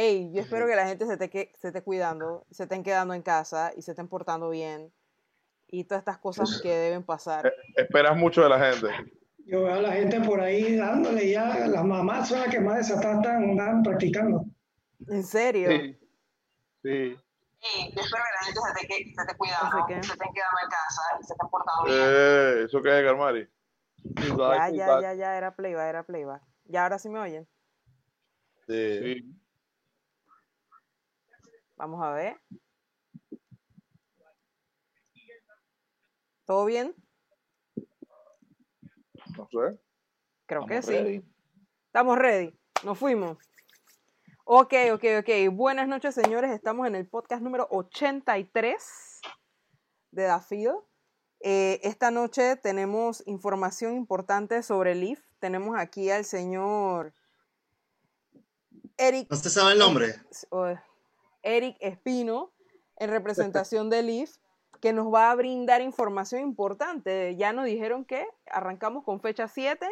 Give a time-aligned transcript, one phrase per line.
[0.00, 3.22] Ey, yo espero que la gente se esté, se esté cuidando, se estén quedando en
[3.22, 4.92] casa y se estén portando bien
[5.66, 7.48] y todas estas cosas que deben pasar.
[7.48, 8.86] Eh, esperas mucho de la gente.
[9.38, 12.76] Yo veo a la gente por ahí dándole ya, las mamás son las que más
[12.76, 14.44] desatadas están, practicando.
[15.08, 15.68] ¿En serio?
[15.68, 15.98] Sí.
[16.84, 17.16] Sí.
[17.60, 20.70] Sí, yo espero que la gente se esté, se esté cuidando, se estén quedando en
[20.70, 21.98] casa y se estén portando bien.
[22.00, 23.48] Eh, ¿Eso qué es, Carmari?
[24.38, 26.42] Ya, ya, ya, ya, era playback, era playback.
[26.66, 27.48] ¿Ya ahora sí me oyen?
[28.68, 29.34] Sí.
[31.78, 32.40] Vamos a ver.
[36.44, 36.92] ¿Todo bien?
[39.36, 39.78] No sé.
[40.46, 41.22] Creo que sí.
[41.86, 42.58] Estamos ready.
[42.84, 43.38] Nos fuimos.
[44.44, 45.54] Ok, ok, ok.
[45.54, 46.50] Buenas noches, señores.
[46.50, 49.20] Estamos en el podcast número 83
[50.10, 50.88] de Dafido.
[51.40, 55.20] Eh, esta noche tenemos información importante sobre Leaf.
[55.38, 57.14] Tenemos aquí al señor
[58.96, 59.30] Eric.
[59.30, 60.16] ¿No se sabe el nombre?
[61.42, 62.52] Eric Espino,
[62.96, 64.36] en representación de Leaf,
[64.80, 67.36] que nos va a brindar información importante.
[67.36, 69.86] Ya nos dijeron que arrancamos con fecha 7,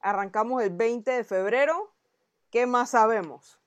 [0.00, 1.92] arrancamos el 20 de febrero.
[2.50, 3.60] ¿Qué más sabemos?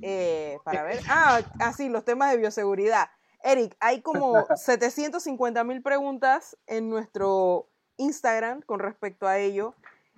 [0.00, 1.00] Eh, para ver.
[1.08, 3.08] Ah, así, ah, los temas de bioseguridad.
[3.42, 9.74] Eric, hay como 750 mil preguntas en nuestro Instagram con respecto a ello.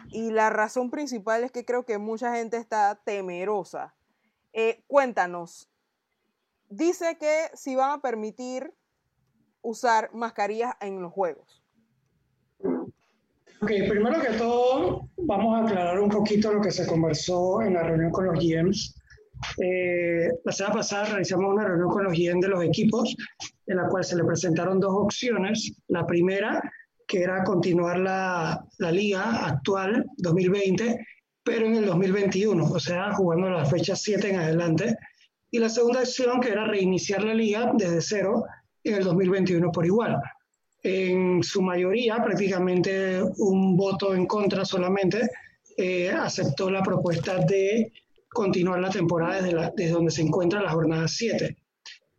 [0.08, 3.94] Y la razón principal es que creo que mucha gente está temerosa.
[4.52, 5.68] Eh, cuéntanos,
[6.68, 8.72] dice que si van a permitir
[9.62, 11.62] usar mascarillas en los juegos.
[13.62, 17.82] Ok, primero que todo, vamos a aclarar un poquito lo que se conversó en la
[17.82, 18.96] reunión con los GMs.
[19.62, 23.14] Eh, la semana pasada realizamos una reunión con los GM de los equipos,
[23.66, 25.72] en la cual se le presentaron dos opciones.
[25.88, 26.62] La primera
[27.10, 31.04] que era continuar la, la liga actual 2020,
[31.42, 34.96] pero en el 2021, o sea, jugando la fecha 7 en adelante.
[35.50, 38.44] Y la segunda opción, que era reiniciar la liga desde cero
[38.84, 40.22] en el 2021 por igual.
[40.84, 45.28] En su mayoría, prácticamente un voto en contra solamente,
[45.76, 47.92] eh, aceptó la propuesta de
[48.28, 51.56] continuar la temporada desde, la, desde donde se encuentra la jornada 7.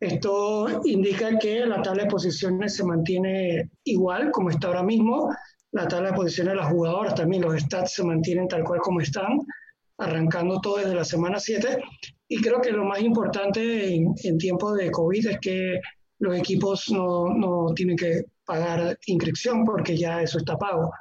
[0.01, 5.29] Esto indica que la tabla de posiciones se mantiene igual como está ahora mismo.
[5.71, 8.99] La tabla de posiciones de las jugadoras también, los stats se mantienen tal cual como
[8.99, 9.37] están,
[9.99, 11.77] arrancando todo desde la semana 7.
[12.27, 15.79] Y creo que lo más importante en, en tiempos de COVID es que
[16.17, 20.91] los equipos no, no, tienen que pagar inscripción porque ya eso está pago.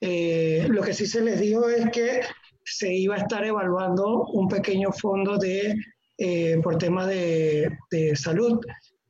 [0.00, 2.20] Eh, lo que sí se les dijo es que
[2.64, 5.74] se iba a estar evaluando un pequeño fondo de
[6.18, 8.60] eh, por temas de, de salud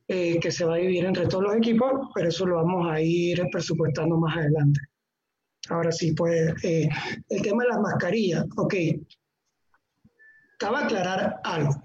[0.07, 3.01] eh, que se va a dividir entre todos los equipos, pero eso lo vamos a
[3.01, 4.79] ir presupuestando más adelante.
[5.69, 6.89] Ahora sí, pues eh,
[7.29, 8.73] el tema de las mascarillas, ok.
[10.57, 11.75] Cabe aclarar algo.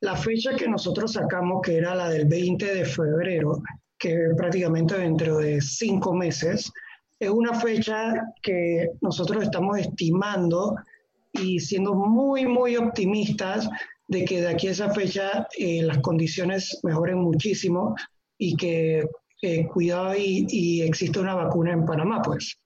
[0.00, 3.60] La fecha que nosotros sacamos, que era la del 20 de febrero,
[3.98, 6.70] que prácticamente dentro de cinco meses,
[7.18, 10.76] es una fecha que nosotros estamos estimando
[11.32, 13.68] y siendo muy, muy optimistas
[14.08, 17.94] de que de aquí a esa fecha eh, las condiciones mejoren muchísimo
[18.38, 19.06] y que
[19.42, 22.58] eh, cuidado y, y existe una vacuna en Panamá, pues.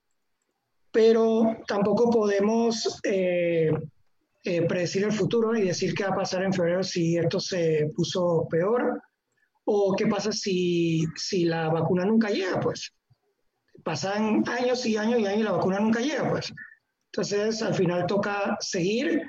[0.91, 3.71] Pero tampoco podemos eh,
[4.67, 8.47] predecir el futuro y decir qué va a pasar en febrero si esto se puso
[8.49, 9.01] peor
[9.65, 12.93] o qué pasa si, si la vacuna nunca llega, pues.
[13.83, 16.53] Pasan años y años y años y la vacuna nunca llega, pues.
[17.11, 19.23] Entonces, al final toca seguir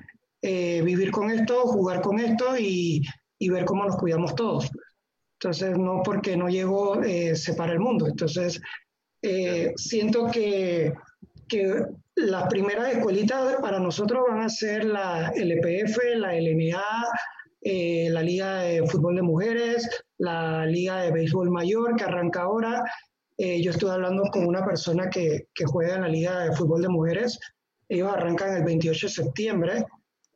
[0.47, 3.03] eh, vivir con esto, jugar con esto y,
[3.38, 4.71] y, ver cómo nos cuidamos todos.
[5.41, 8.06] Entonces, no porque no llego, eh, separa el mundo.
[8.06, 8.60] Entonces,
[9.22, 10.93] eh, siento que,
[11.49, 11.83] que
[12.16, 16.84] las primeras escuelitas para nosotros van a ser la LPF, la LNA,
[17.62, 19.88] eh, la Liga de Fútbol de Mujeres,
[20.19, 22.84] la Liga de Béisbol Mayor que arranca ahora.
[23.38, 26.88] yo estuve hablando con una persona que, que, juega en la Liga de Fútbol de
[26.88, 27.38] Mujeres.
[27.88, 29.84] Ellos arrancan el 28 de septiembre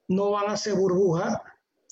[0.09, 1.43] no van a ser burbuja,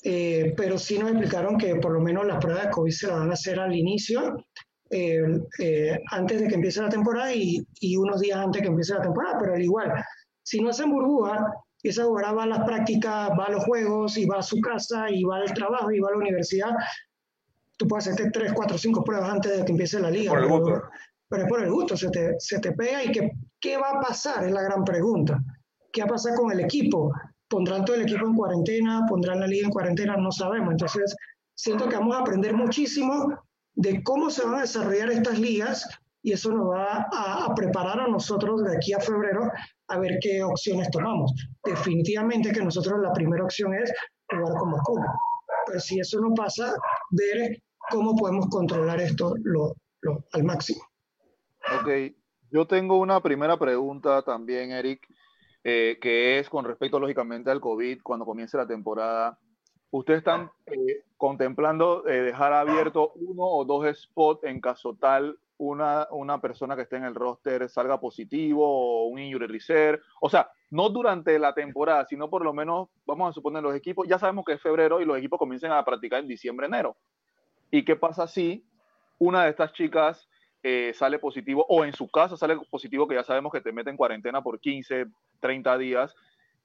[0.03, 3.19] eh, pero sí nos explicaron que por lo menos las pruebas de COVID se las
[3.19, 4.45] van a hacer al inicio,
[4.89, 5.21] eh,
[5.59, 8.93] eh, antes de que empiece la temporada y, y, unos días antes de que empiece
[8.93, 9.91] la temporada, pero al igual,
[10.43, 11.45] si no hacen burbuja,
[11.83, 15.09] esa jugadora va a las prácticas, va a los juegos y va a su casa
[15.09, 16.71] y va al trabajo y va a la universidad,
[17.77, 20.33] tú puedes hacerte tres, cuatro, cinco pruebas antes de que empiece la liga.
[20.33, 20.83] Pero,
[21.29, 24.01] pero, es por el gusto, se te, se te pega y que, ¿qué va a
[24.01, 24.45] pasar?
[24.45, 25.39] Es la gran pregunta.
[25.91, 27.11] ¿Qué va a pasar con el equipo?
[27.47, 30.71] Pondrán todo el equipo en cuarentena, pondrán la liga en cuarentena, no sabemos.
[30.71, 31.15] Entonces,
[31.55, 33.39] siento que vamos a aprender muchísimo
[33.75, 35.87] de cómo se van a desarrollar estas ligas
[36.23, 39.49] y eso nos va a, preparar a nosotros de aquí a febrero
[39.87, 41.31] a ver qué opciones tomamos.
[41.63, 43.93] Definitivamente que nosotros la primera opción es
[44.29, 45.15] jugar como Cuba.
[45.67, 46.73] Pero si eso no pasa,
[47.11, 49.73] ver cómo podemos controlar esto lo,
[50.33, 50.81] al máximo.
[51.81, 52.13] Ok,
[52.51, 55.07] yo tengo una primera pregunta también, Eric,
[55.69, 59.37] eh, que es con respecto lógicamente al COVID cuando comience la temporada.
[59.91, 66.07] ¿Ustedes están eh, contemplando eh, dejar abierto uno o dos spots en caso tal una,
[66.11, 69.99] una persona que esté en el roster salga positivo o un injury reserve?
[70.21, 74.07] O sea, no durante la temporada, sino por lo menos, vamos a suponer, los equipos,
[74.07, 76.95] ya sabemos que es febrero y los equipos comienzan a practicar en diciembre, enero.
[77.71, 78.65] ¿Y qué pasa si
[79.19, 80.29] una de estas chicas
[80.63, 83.89] eh, sale positivo o en su caso sale positivo, que ya sabemos que te mete
[83.89, 85.05] en cuarentena por 15,
[85.39, 86.15] 30 días?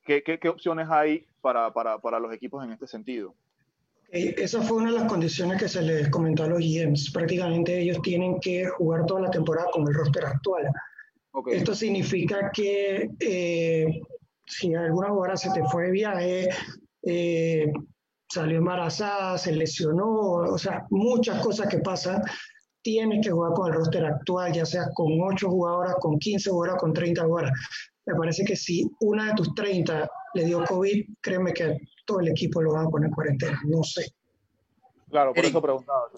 [0.05, 3.35] ¿Qué, qué, qué opciones hay para, para, para los equipos en este sentido?
[4.13, 7.11] Esa fue una de las condiciones que se les comentó a los GMs.
[7.13, 10.71] Prácticamente ellos tienen que jugar toda la temporada con el roster actual.
[11.47, 14.03] Esto significa que eh,
[14.47, 16.49] si alguna jugadora se te fue de viaje,
[17.05, 17.73] eh,
[18.29, 22.23] salió embarazada, se lesionó, o sea, muchas cosas que pasan,
[22.83, 26.81] tienes que jugar con el roster actual, ya sea con 8 jugadoras, con 15 jugadoras,
[26.81, 27.53] con 30 jugadoras.
[28.07, 32.29] Me parece que si una de tus 30 le dio COVID, créeme que todo el
[32.29, 34.13] equipo lo va a poner en cuarentena, no sé.
[35.11, 36.11] Claro, por eso preguntaba.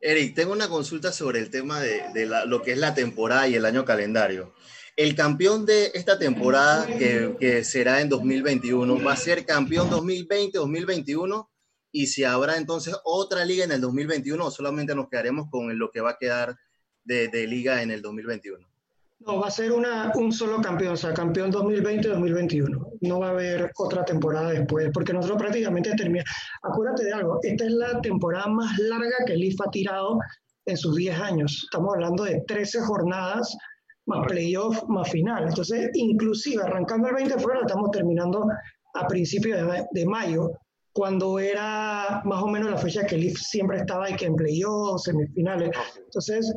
[0.00, 3.66] Eric, tengo una consulta sobre el tema de, lo que es la temporada y el
[3.66, 4.54] año calendario.
[4.96, 11.48] El campeón de esta temporada, que, que será en 2021, va a ser campeón 2020-2021
[11.92, 15.90] y si habrá entonces otra liga en el 2021 o solamente nos quedaremos con lo
[15.90, 16.56] que va a quedar
[17.04, 18.69] de, de liga en el 2021.
[19.20, 22.98] No, va a ser una, un solo campeón, o sea, campeón 2020-2021.
[23.02, 26.30] No va a haber otra temporada después, porque nosotros prácticamente terminamos.
[26.62, 30.18] Acuérdate de algo, esta es la temporada más larga que el IF ha tirado
[30.64, 31.64] en sus 10 años.
[31.64, 33.54] Estamos hablando de 13 jornadas,
[34.06, 35.44] más playoff, más final.
[35.48, 38.46] Entonces, inclusive arrancando el 20 de febrero, estamos terminando
[38.94, 40.50] a principios de, de, mayo,
[40.92, 44.34] cuando era más o menos la fecha que el IF siempre estaba y que en
[44.34, 45.70] playoff, semifinales.
[46.06, 46.54] Entonces,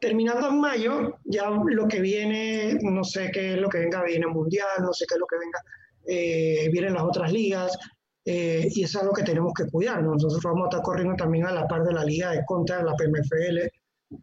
[0.00, 4.26] terminando en mayo, ya lo que viene, no sé qué es lo que venga, viene
[4.26, 5.62] Mundial, no sé qué es lo que venga,
[6.06, 7.76] eh, vienen las otras ligas,
[8.24, 10.02] eh, y eso es lo que tenemos que cuidar.
[10.02, 12.94] Nosotros vamos a estar corriendo también a la par de la liga de contra, la
[12.94, 13.70] PMFL,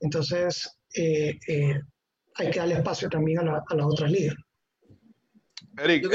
[0.02, 1.40] entonces eh,
[2.36, 4.36] hay que darle espacio también a, las otras ligas.
[5.78, 6.10] Eric,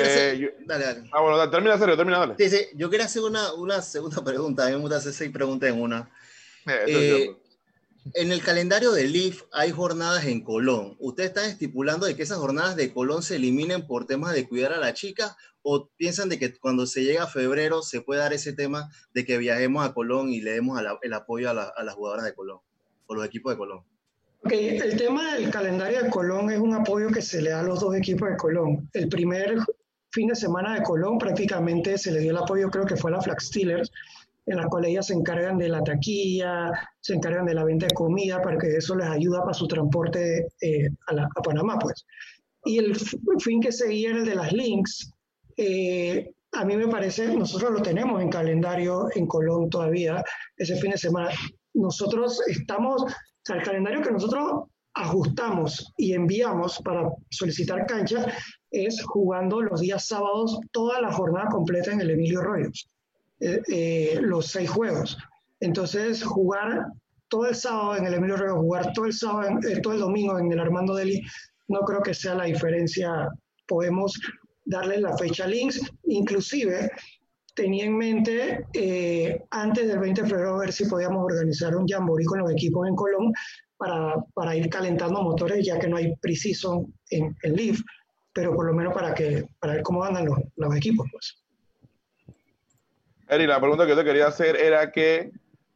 [0.66, 1.08] dale, dale.
[1.12, 2.34] Ah, bueno, termina serio, termina, dale.
[2.38, 4.64] Sí, sí, yo quería hacer una, una segunda pregunta.
[4.64, 6.10] A mí me gusta hacer seis preguntas en una.
[8.14, 10.96] En el calendario de Leaf hay jornadas en Colón.
[11.00, 14.72] ¿Ustedes están estipulando de que esas jornadas de Colón se eliminen por temas de cuidar
[14.72, 18.32] a la chica o piensan de que cuando se llega a febrero se puede dar
[18.32, 22.24] ese tema de que viajemos a Colón y le demos el apoyo a, las jugadoras
[22.24, 22.60] de Colón
[23.06, 23.80] o los equipos de Colón?
[24.44, 24.78] Okay.
[24.78, 27.80] El tema del calendario de Colón es un apoyo que se le da a los
[27.80, 28.88] dos equipos de Colón.
[28.92, 29.58] El primer
[30.10, 33.14] fin de semana de Colón prácticamente se le dio el apoyo, creo que fue a
[33.14, 33.90] la Flag Steelers,
[34.46, 36.70] en la cual ellas se encargan de la taquilla,
[37.00, 40.46] se encargan de la venta de comida, para que eso les ayuda para su transporte
[40.60, 42.06] eh, a, Panamá, pues.
[42.64, 42.96] Y el
[43.40, 45.10] fin que seguía el de las links,
[45.56, 50.22] eh, a mí me parece, nosotros lo tenemos en calendario en Colón todavía,
[50.56, 51.30] ese fin de semana.
[51.74, 53.06] Nosotros estamos, o
[53.42, 54.64] sea, el calendario que nosotros
[54.94, 58.32] ajustamos y enviamos para solicitar cancha
[58.70, 62.88] es jugando los días sábados toda la jornada completa en el Emilio Rollos.
[63.40, 65.18] Eh, eh, los seis juegos.
[65.60, 66.86] Entonces, jugar
[67.28, 70.38] todo el sábado en el Emilio Rego, jugar todo el, sábado, eh, todo el domingo
[70.38, 71.22] en el Armando Deli,
[71.68, 73.28] no creo que sea la diferencia.
[73.66, 74.18] Podemos
[74.64, 76.90] darle la fecha links, inclusive
[77.54, 78.66] tenía en mente
[79.50, 82.94] antes del 20 de febrero ver si podíamos organizar un jamboree con los equipos en
[82.94, 83.32] Colón
[83.78, 87.80] para, para ir calentando motores, ya que no hay preciso en el Leaf,
[88.32, 91.06] pero por lo menos para, que, para ver cómo andan los, los equipos.
[91.10, 91.45] Pues.
[93.28, 95.32] Eri, la pregunta que yo te quería hacer era que,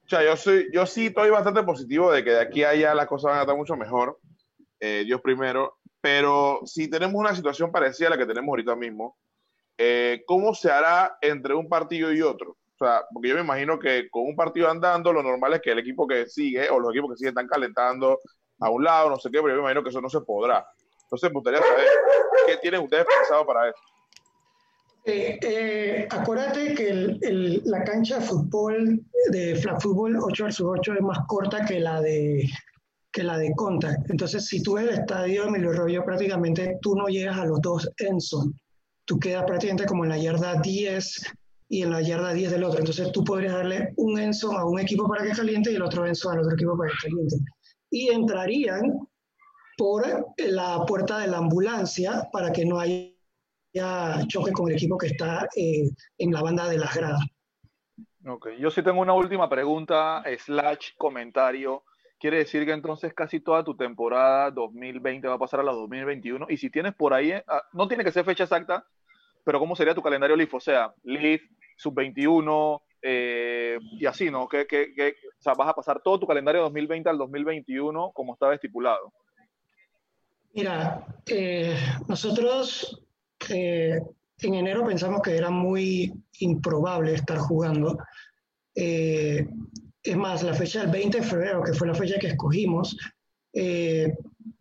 [0.06, 2.94] o sea, yo, soy, yo sí estoy bastante positivo de que de aquí a allá
[2.94, 4.18] las cosas van a estar mucho mejor,
[4.78, 9.18] eh, Dios primero, pero si tenemos una situación parecida a la que tenemos ahorita mismo,
[9.76, 12.52] eh, ¿cómo se hará entre un partido y otro?
[12.52, 15.72] O sea, porque yo me imagino que con un partido andando, lo normal es que
[15.72, 18.20] el equipo que sigue o los equipos que siguen están calentando
[18.60, 20.64] a un lado, no sé qué, pero yo me imagino que eso no se podrá.
[21.02, 21.86] Entonces, me gustaría saber
[22.46, 23.89] qué tienen ustedes pensado para eso.
[25.04, 30.94] Eh, eh, acuérdate que el, la cancha de fútbol, de flag fútbol 8 vs 8
[30.94, 32.48] es más corta que la de
[33.12, 34.08] que la de contact.
[34.10, 37.60] Entonces, si tú ves el estadio de Emilio Rollo, prácticamente tú no llegas a los
[37.60, 38.54] dos Enson.
[39.04, 41.20] Tú quedas prácticamente como en la yarda 10
[41.70, 42.78] y en la yarda 10 del otro.
[42.78, 46.06] Entonces, tú podrías darle un Enson a un equipo para que caliente y el otro
[46.06, 47.36] Enson al otro equipo para que caliente.
[47.90, 48.82] Y entrarían
[49.76, 50.04] por
[50.36, 53.10] la puerta de la ambulancia para que no haya
[54.28, 57.20] choque con el equipo que está eh, en la banda de las gradas.
[58.26, 61.84] Ok, yo sí tengo una última pregunta, slash comentario.
[62.18, 66.46] Quiere decir que entonces casi toda tu temporada 2020 va a pasar a la 2021.
[66.50, 68.86] Y si tienes por ahí, ah, no tiene que ser fecha exacta,
[69.42, 70.52] pero ¿cómo sería tu calendario LIF?
[70.52, 71.42] O sea, LIF,
[71.76, 74.46] sub-21 eh, y así, ¿no?
[74.48, 78.34] ¿Qué, qué, qué, o sea, vas a pasar todo tu calendario 2020 al 2021 como
[78.34, 79.12] estaba estipulado.
[80.52, 81.74] Mira, eh,
[82.08, 83.02] nosotros
[83.48, 84.00] eh,
[84.38, 87.98] en enero pensamos que era muy improbable estar jugando.
[88.74, 89.46] Eh,
[90.02, 92.96] es más, la fecha del 20 de febrero, que fue la fecha que escogimos,
[93.52, 94.14] eh,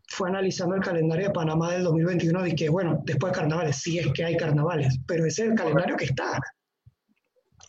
[0.08, 4.00] fue analizando el calendario de Panamá del 2021 y que, bueno, después de carnavales, sí
[4.00, 6.40] es que hay carnavales, pero ese es el calendario que está.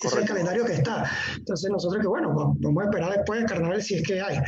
[0.02, 1.09] Ese es el calendario que está.
[1.37, 4.38] Entonces nosotros que, bueno, vamos a esperar después de carnaval si es que hay,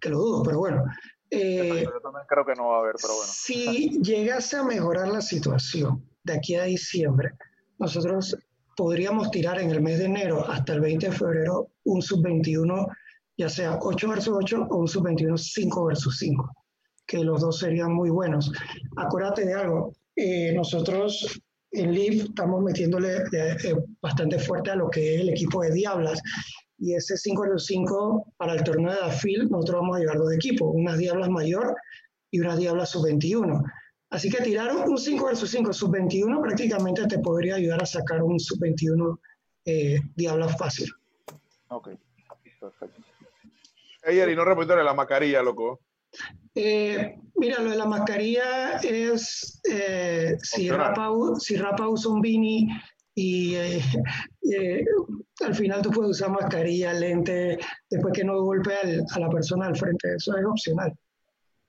[0.00, 0.84] que lo dudo, pero bueno.
[1.30, 3.30] Eh, Yo también creo que no va a haber, pero bueno.
[3.32, 7.32] Si llegase a mejorar la situación de aquí a diciembre,
[7.78, 8.36] nosotros
[8.76, 12.86] podríamos tirar en el mes de enero hasta el 20 de febrero un sub-21,
[13.36, 16.50] ya sea 8 versus 8 o un sub-21 5 versus 5,
[17.06, 18.50] que los dos serían muy buenos.
[18.96, 21.40] Acuérdate de algo, eh, nosotros
[21.72, 25.72] en LIV estamos metiéndole eh, eh, bastante fuerte a lo que es el equipo de
[25.72, 26.20] Diablas.
[26.84, 30.34] Y ese 5 versus 5 para el torneo de Dafil, nosotros vamos a llevar dos
[30.34, 31.74] equipos, unas Diablas mayor
[32.30, 33.62] y unas Diablas sub-21.
[34.10, 38.38] Así que tirar un 5 versus 5 sub-21 prácticamente te podría ayudar a sacar un
[38.38, 39.18] sub-21
[39.64, 40.92] eh, diablo fácil.
[41.68, 41.88] Ok,
[42.60, 43.00] perfecto.
[44.02, 45.80] Ey, y no repítale la mascarilla, loco.
[46.54, 52.68] Eh, mira, lo de la mascarilla es eh, si, Rapa, si Rapa usa un beanie
[53.14, 53.82] y eh,
[54.52, 54.84] eh,
[55.44, 57.58] al final tú puedes usar mascarilla, lente,
[57.90, 58.80] después que no golpea
[59.14, 60.92] a la persona al frente, eso es opcional.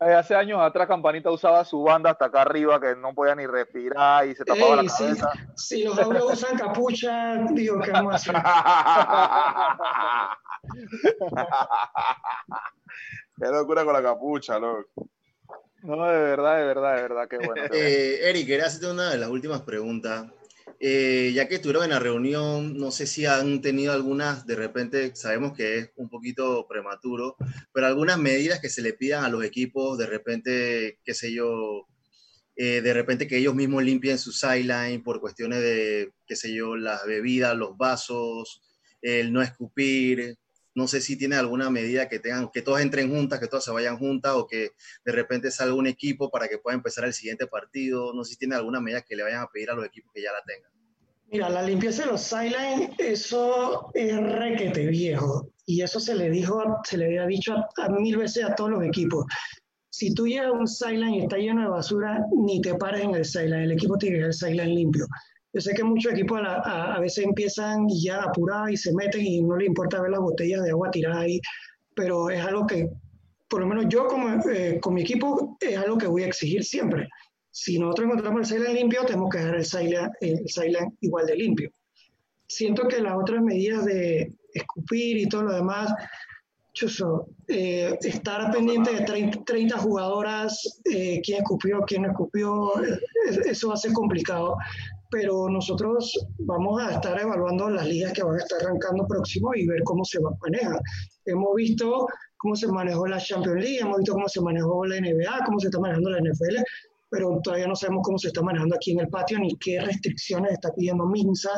[0.01, 3.47] Eh, hace años atrás Campanita usaba su banda hasta acá arriba que no podía ni
[3.47, 5.31] respirar y se tapaba la cabeza.
[5.55, 8.35] Si, los aulos usan capucha, digo, ¿qué vamos a hacer?
[13.37, 15.09] Qué locura con la capucha, loco.
[15.83, 17.63] No, de verdad, de verdad, de verdad, qué bueno.
[17.71, 20.25] Eh, Eric, quería hacerte una de las últimas preguntas.
[20.79, 25.15] Eh, ya que estuvieron en la reunión, no sé si han tenido algunas, de repente
[25.15, 27.37] sabemos que es un poquito prematuro,
[27.71, 31.87] pero algunas medidas que se le pidan a los equipos, de repente, qué sé yo,
[32.57, 36.75] eh, de repente que ellos mismos limpien su sideline por cuestiones de, qué sé yo,
[36.75, 38.61] las bebidas, los vasos,
[39.01, 40.37] el no escupir.
[40.75, 43.71] No sé si tiene alguna medida que tengan, que todos entren juntas, que todos se
[43.71, 44.71] vayan juntas o que
[45.05, 48.13] de repente salga un equipo para que pueda empezar el siguiente partido.
[48.13, 50.21] No sé si tiene alguna medida que le vayan a pedir a los equipos que
[50.21, 50.69] ya la tengan.
[51.31, 55.49] Mira, la limpieza de los sidelines, eso es requete viejo.
[55.65, 58.83] Y eso se le dijo, se le había dicho a, mil veces a todos los
[58.83, 59.25] equipos.
[59.89, 63.15] Si tú llegas a un sideline y está lleno de basura, ni te pares en
[63.15, 63.63] el sideline.
[63.63, 65.07] El equipo tiene que dejar el sideline limpio.
[65.55, 69.41] Yo sé que muchos equipos a, a, veces empiezan ya apurados y se meten y
[69.41, 71.39] no les importa ver las botellas de agua tiradas ahí,
[71.95, 72.89] pero es algo que,
[73.47, 76.65] por lo menos yo como, eh, con mi equipo, es algo que voy a exigir
[76.65, 77.07] siempre.
[77.51, 81.35] Si nosotros encontramos el sideline limpio, tenemos que dejar el sideline, el sideline igual de
[81.37, 81.71] limpio.
[82.45, 85.89] Siento que las otras medidas de escupir y todo lo demás,
[86.73, 92.73] chuso, eh, estar pendiente de 30, 30 jugadoras, eh, quién escupió, quién no escupió,
[93.45, 94.57] eso va a ser complicado
[95.09, 99.67] pero nosotros vamos a estar evaluando las ligas que van a estar arrancando próximo y
[99.67, 100.79] ver cómo se maneja.
[101.25, 102.07] Hemos visto
[102.37, 105.67] cómo se manejó la Champions League, hemos visto cómo se manejó la NBA, cómo se
[105.67, 106.57] está manejando la NFL,
[107.09, 110.53] pero todavía no sabemos cómo se está manejando aquí en el patio ni qué restricciones
[110.53, 111.51] está pidiendo Minsa.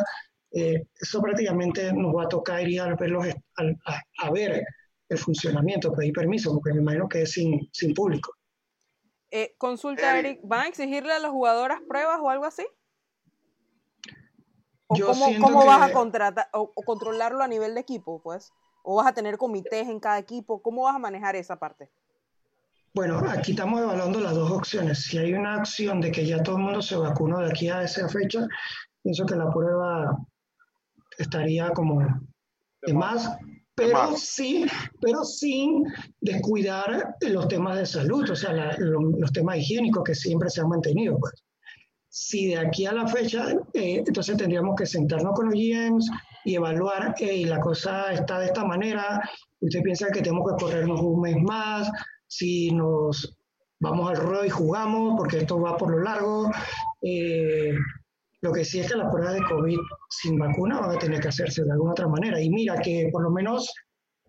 [0.51, 4.63] Eh, eso prácticamente nos va a tocar ir a, verlos, a, a, ver
[5.09, 8.31] el funcionamiento, pedir permiso, porque me imagino que es sin, sin público.
[9.29, 12.65] Eh, consulta, Eric, ¿van a exigirle a las jugadoras pruebas o algo así?
[14.87, 18.53] ¿O cómo, cómo vas a contratar o, o, controlarlo a nivel de equipo, pues?
[18.83, 20.61] ¿O vas a tener comités en cada equipo?
[20.61, 21.89] ¿Cómo vas a manejar esa parte?
[22.93, 25.03] Bueno, aquí estamos evaluando las dos opciones.
[25.03, 27.83] Si hay una opción de que ya todo el mundo se vacunó de aquí a
[27.83, 28.47] esa fecha,
[29.03, 30.17] pienso que la prueba
[31.17, 31.99] estaría como
[32.81, 33.29] de más,
[33.75, 34.65] pero sí,
[35.01, 35.83] pero sin
[36.21, 40.61] descuidar los temas de salud, o sea, la, los, los temas higiénicos que siempre se
[40.61, 41.33] han mantenido, pues
[42.19, 46.09] si de aquí a la fecha, eh, entonces tendríamos que sentarnos con los GMs
[46.45, 49.21] y evaluar, y la cosa está de esta manera,
[49.59, 51.91] usted piensa que tenemos que corrernos un mes más,
[52.25, 53.37] si nos
[53.79, 56.49] vamos al ruedo y jugamos, porque esto va por lo largo.
[57.03, 57.75] Eh,
[58.41, 59.77] lo que sí es que las pruebas de COVID
[60.09, 62.41] sin vacuna van a tener que hacerse de alguna otra manera.
[62.41, 63.71] Y mira que por lo menos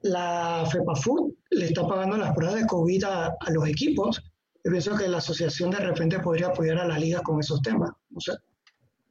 [0.03, 4.23] la FEPAFUT le está pagando las pruebas de COVID a, a los equipos
[4.65, 7.91] yo pienso que la asociación de repente podría apoyar a la liga con esos temas.
[8.15, 8.35] O sea,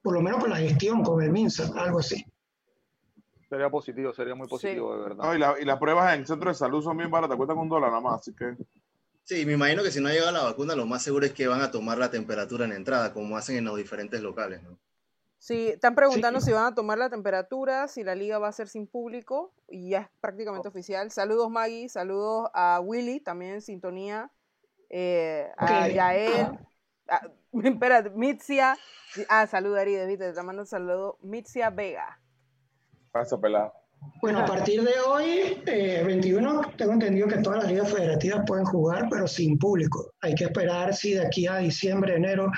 [0.02, 2.26] por lo menos con la gestión, con el MINSA, algo así.
[3.50, 5.34] Sería positivo, sería muy positivo, de verdad.
[5.34, 7.90] y, la, y, las pruebas en centro de salud son bien baratas, cuestan un dólar
[7.90, 8.58] nada más, así que...
[9.24, 11.62] Sí, me imagino que si no llega la vacuna, lo más seguro es que van
[11.62, 14.78] a tomar la temperatura en entrada, como hacen en los diferentes locales, ¿no?
[15.40, 18.68] Sí, están preguntando si van a tomar la temperatura, si la liga va a ser
[18.68, 21.12] sin público, y ya es prácticamente oficial.
[21.12, 24.32] Saludos Maggie, saludos a Willy, también en sintonía,
[24.90, 26.60] eh, a Yael,
[27.08, 27.22] a,
[27.64, 28.78] espérate, Mitzia,
[29.30, 32.20] ah, saludos Ari, de te mando un saludo, Mitzia Vega.
[33.12, 33.74] Pasa pelado.
[34.22, 38.66] Bueno, a partir de hoy, 21, eh, tengo entendido que todas las ligas federativas pueden
[38.66, 40.14] jugar, pero sin público.
[40.22, 42.52] Hay que esperar si de aquí a diciembre, enero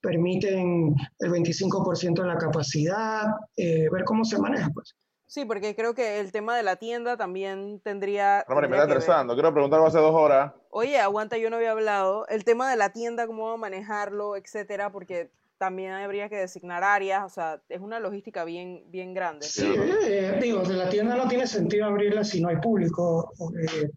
[0.00, 3.26] permiten el 25% de la capacidad,
[3.56, 4.94] eh, ver cómo se maneja, pues.
[5.26, 8.44] Sí, porque creo que el tema de la tienda también tendría.
[8.48, 9.34] No, me está interesando.
[9.34, 10.52] Quiero preguntar hace dos horas.
[10.76, 12.26] Oye, aguanta, yo no había hablado.
[12.26, 17.28] El tema de la tienda, cómo manejarlo, etcétera, porque también habría que designar áreas, o
[17.28, 19.46] sea, es una logística bien, bien grande.
[19.46, 19.72] Sí,
[20.08, 23.32] eh, digo, de la tienda no tiene sentido abrirla si no hay público.
[23.62, 23.88] Eh,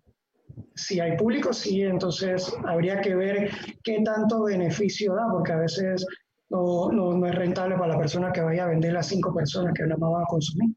[0.75, 3.49] si hay público, sí, entonces habría que ver
[3.83, 6.05] qué tanto beneficio da, porque a veces
[6.51, 9.81] no, no, es rentable para la persona que vaya a vender a cinco personas que
[9.81, 10.75] nada más van a consumir.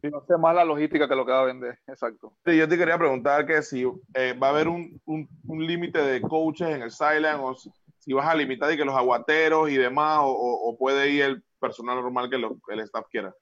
[0.00, 2.34] Si no sea más la logística que lo que va a vender, exacto.
[2.44, 5.98] Sí, yo te quería preguntar que si eh, va a haber un, un, un límite
[5.98, 9.76] de coaches en el Silent o si vas a limitar y que los aguateros y
[9.76, 13.32] demás, o, o puede ir el personal normal que lo, el staff quiera.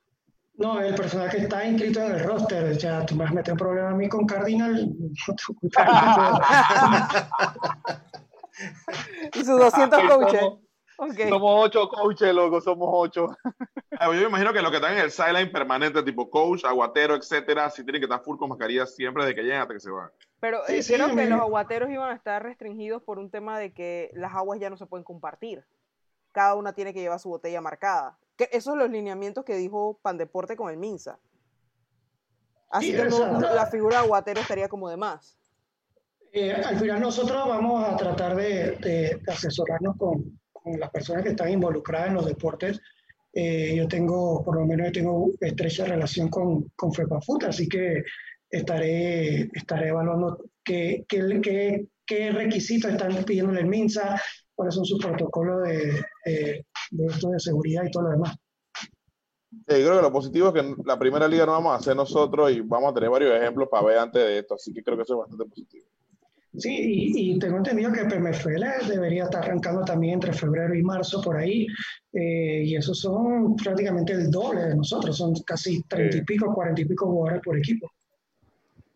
[0.54, 3.58] No, el personal que está inscrito en el roster, ya tú me has metido un
[3.58, 4.92] problema a mí con Cardinal.
[9.34, 10.42] y sus 200 coaches.
[11.28, 13.28] Somos, ocho coaches, loco, somos ocho.
[13.98, 17.14] Ah, yo me imagino que los que están en el sideline permanente, tipo coach, aguatero,
[17.14, 19.90] etcétera, sí tienen que estar full con mascarilla siempre desde que lleguen hasta que se
[19.90, 20.10] van.
[20.40, 24.10] Pero eh, creo que los aguateros iban a estar restringidos por un tema de que
[24.14, 25.64] las aguas ya no se pueden compartir.
[26.32, 28.16] Cada una tiene que llevar su botella marcada
[28.46, 31.18] esos son los lineamientos que dijo Pandeporte con el Minsa.
[32.70, 35.36] Así que la figura de Aguatero estaría como de más.
[36.32, 42.08] Eh, al final nosotros vamos a tratar de, asesorarnos con, las personas que están involucradas
[42.08, 42.80] en los deportes.
[43.32, 48.02] Eh, yo tengo, por lo menos tengo estrecha relación con, con FEPAFUT, así que
[48.50, 54.20] estaré, estaré evaluando qué, qué, qué, requisitos están pidiendo el MINSA,
[54.54, 58.36] cuáles son sus protocolos de, de esto de seguridad y todo lo demás.
[59.64, 62.60] creo que lo positivo es que la primera liga no vamos a hacer nosotros y
[62.60, 65.14] vamos a tener varios ejemplos para ver antes de esto, así que creo que eso
[65.14, 65.86] es bastante positivo.
[66.56, 71.36] Sí, y, tengo entendido que PMFL debería estar arrancando también entre febrero y marzo por
[71.36, 71.66] ahí,
[72.12, 76.80] eh, y esos son prácticamente el doble de nosotros, son casi treinta y pico, cuarenta
[76.80, 77.88] y pico jugadores por equipo.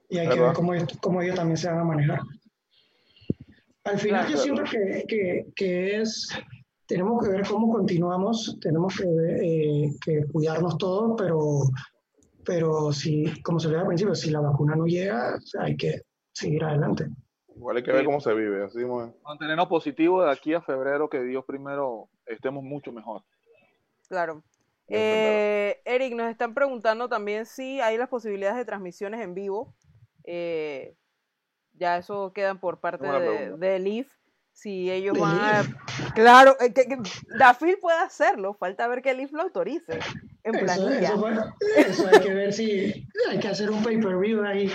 [0.09, 2.21] Y hay que ver cómo, cómo, ellos también se van a manejar.
[3.85, 6.29] Al final yo siento que, que, que es
[6.87, 11.63] tenemos que ver cómo continuamos, tenemos que, eh, que cuidarnos todos, pero,
[12.45, 16.65] pero si, como se le al principio, si la vacuna no llega, hay que seguir
[16.65, 17.07] adelante.
[17.57, 18.65] Igual hay que ver cómo se vive.
[18.65, 18.81] Así
[19.25, 23.23] Mantenernos positivos de aquí a febrero, que Dios primero estemos mucho mejor.
[24.09, 24.43] Claro.
[24.89, 29.75] Eh, Eric, nos están preguntando también si hay las posibilidades de transmisiones en vivo.
[30.25, 30.95] Eh,
[31.73, 34.09] ya eso quedan por parte de, de Leaf
[34.55, 35.63] si ellos van a...
[36.15, 36.99] Claro, eh, que,
[37.39, 39.99] Dafil puede hacerlo, falta ver que el IF lo autorice
[40.45, 40.89] en eso,
[41.77, 44.71] Eso, hay que ver si hay que hacer un pay-per-view ahí.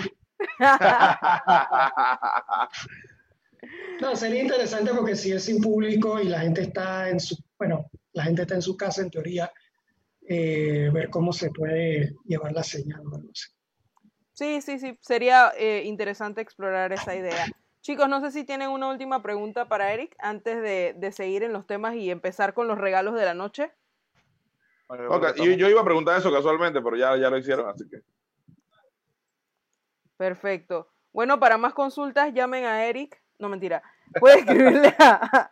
[4.00, 7.90] No, sería interesante porque si es sin público y la gente está en su, bueno,
[8.12, 9.52] la gente está en su casa en teoría,
[10.26, 13.02] eh, ver cómo se puede llevar la señal.
[13.04, 13.48] No sé.
[14.32, 17.44] Sí, sí, sí, sería eh, interesante explorar esa idea.
[17.82, 21.66] Chicos, no sé si tienen una última pregunta para Eric antes de, seguir en los
[21.66, 23.70] temas y empezar con los regalos de la noche.
[25.36, 28.00] yo, iba a preguntar eso casualmente, pero ya, ya lo hicieron, así que.
[30.20, 30.86] Perfecto.
[31.14, 33.22] Bueno, para más consultas, llamen a Eric.
[33.38, 33.82] No, mentira.
[34.20, 35.50] Puede escribirle a.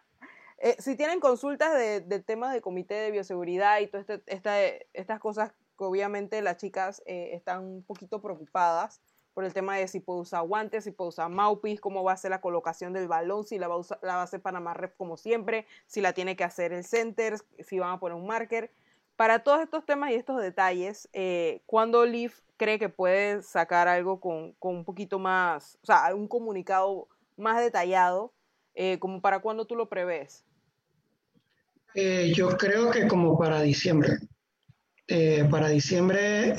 [0.59, 5.53] Eh, si tienen consultas de, temas de comité de bioseguridad y todas este, estas cosas
[5.79, 9.01] que obviamente las chicas eh, están un poquito preocupadas,
[9.33, 12.17] por el tema de si puedo usar guantes, si puedo usar mouthpiece, cómo va a
[12.19, 14.75] ser la colocación del balón, si la va a, usar, la va a hacer Panamá
[14.75, 18.27] Ref como siempre, si la tiene que hacer el center, si van a poner un
[18.27, 18.71] marker.
[19.19, 24.21] Para todos estos temas y estos detalles, eh, ¿cuándo Leaf cree que puede sacar algo
[24.21, 28.33] con, un poquito más, o sea, un comunicado más detallado,
[28.77, 30.45] eh, como para cuándo tú lo prevés?
[31.97, 34.19] Eh, yo creo que como para diciembre.
[35.09, 36.55] Eh, para diciembre,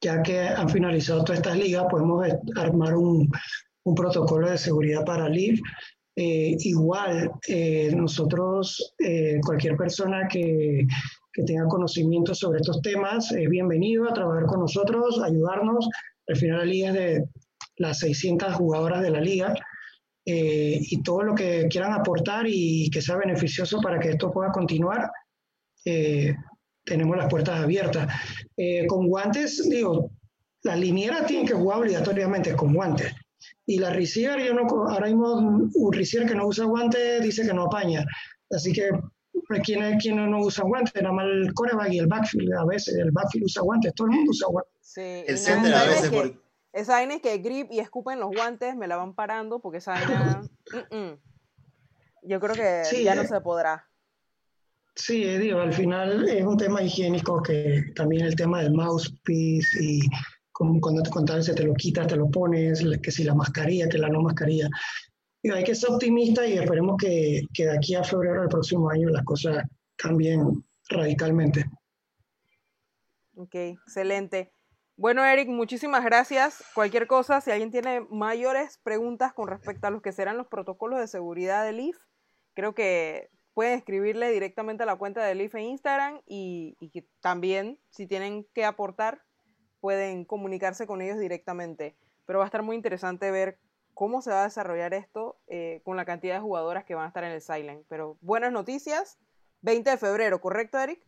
[0.00, 3.30] ya que han finalizado todas estas ligas, podemos armar un,
[3.94, 5.60] protocolo de seguridad para LIV
[6.16, 7.30] Eh, igual,
[7.94, 8.94] nosotros,
[9.44, 10.86] cualquier persona que,
[11.36, 15.88] que, tenga conocimiento sobre estos temas, es bienvenido a trabajar con nosotros, ayudarnos.
[16.28, 17.24] Al final, la liga es de
[17.76, 19.54] las 600 jugadoras de la liga.
[20.24, 25.10] y todo lo que quieran aportar y que sea beneficioso para que esto pueda continuar,
[26.84, 28.08] tenemos las puertas abiertas.
[28.88, 30.10] con guantes, digo,
[30.62, 33.12] las linieras tienen que jugar obligatoriamente con guantes.
[33.66, 35.34] Y la receiver, yo no, ahora mismo
[35.74, 38.04] un receiver que no usa guantes dice que no apaña.
[38.50, 38.90] Así que,
[39.64, 41.02] ¿quién, es, quién no usa guantes?
[41.02, 42.52] Nada más el coreback y el backfield.
[42.54, 44.72] A veces el backfield usa guantes, todo el mundo usa guantes.
[44.80, 46.10] Sí, el center a veces.
[46.10, 46.38] Que,
[46.72, 49.92] Esa vaina es que grip y escupen los guantes, me la van parando porque esa
[49.92, 50.42] vaina.
[52.22, 53.88] Yo creo que ya no se podrá.
[54.96, 60.00] Sí, digo, al final es un tema higiénico que también el tema del mouthpiece y
[60.52, 63.98] cuando te contaban se te lo quitas, te lo pones, que si la mascarilla, que
[63.98, 64.68] la no mascarilla.
[65.42, 68.90] Y hay que ser optimista y esperemos que, que de aquí a febrero del próximo
[68.90, 69.64] año las cosas
[69.96, 71.64] cambien radicalmente.
[73.36, 74.50] Ok, excelente.
[74.96, 76.64] Bueno, Eric, muchísimas gracias.
[76.74, 80.98] Cualquier cosa, si alguien tiene mayores preguntas con respecto a los que serán los protocolos
[80.98, 81.98] de seguridad del IF,
[82.54, 87.78] creo que pueden escribirle directamente a la cuenta del IF en Instagram y, y también,
[87.90, 89.22] si tienen que aportar,
[89.80, 91.98] pueden comunicarse con ellos directamente.
[92.24, 93.58] Pero va a estar muy interesante ver
[93.96, 97.08] cómo se va a desarrollar esto eh, con la cantidad de jugadoras que van a
[97.08, 97.82] estar en el Silent.
[97.88, 99.16] Pero buenas noticias,
[99.62, 101.00] 20 de febrero, ¿correcto, Eric?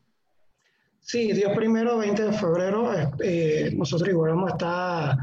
[1.01, 2.90] Sí, Dios primero, 20 de febrero.
[3.22, 5.16] Eh, nosotros igual vamos a estar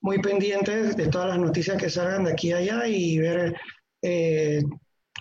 [0.00, 3.52] muy pendientes de todas las noticias que salgan de aquí a allá y ver
[4.00, 4.62] eh,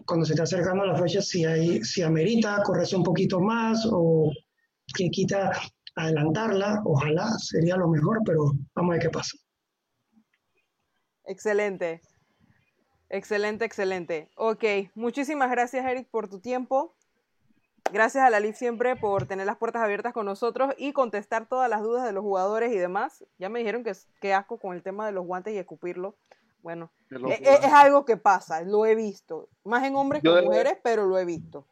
[0.05, 4.31] cuando se está acercando la fecha si, hay, si amerita correrse un poquito más o
[4.93, 5.51] que quita
[5.95, 9.35] adelantarla, ojalá sería lo mejor, pero vamos a ver qué pasa.
[11.27, 12.01] Excelente.
[13.09, 14.29] Excelente, excelente.
[14.35, 14.63] Ok,
[14.95, 16.93] muchísimas gracias Eric por tu tiempo.
[17.91, 21.69] Gracias a la LIF siempre por tener las puertas abiertas con nosotros y contestar todas
[21.69, 23.23] las dudas de los jugadores y demás.
[23.37, 26.15] Ya me dijeron que, que asco con el tema de los guantes y escupirlo.
[26.63, 29.47] Bueno, es, es, algo que pasa, lo he visto.
[29.63, 31.65] Más en hombres que en mujeres, pero lo he visto.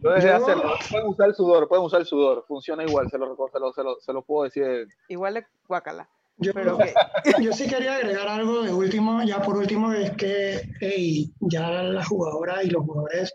[0.00, 2.44] Pueden usar el sudor, pueden usar el sudor.
[2.46, 3.34] Funciona igual, se lo,
[4.00, 4.88] se lo, puedo decir.
[5.08, 6.08] Igual de guacala.
[6.36, 6.52] Yo,
[7.40, 12.08] yo, sí quería agregar algo de último, ya por último, es que hey, ya las
[12.08, 13.32] jugadoras y los jugadores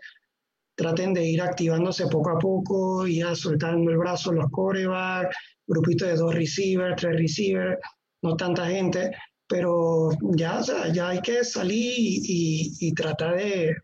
[0.74, 5.36] traten de ir activándose poco a poco, ir soltando el brazo los corebacks,
[5.66, 7.78] grupitos de dos receivers, tres receivers,
[8.22, 9.10] no tanta gente,
[9.46, 10.60] pero ya,
[10.92, 13.74] ya hay que salir y, y, tratar de,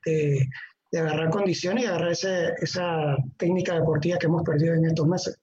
[0.93, 5.39] de agarrar condiciones y agarrar esa técnica deportiva que hemos perdido en estos meses.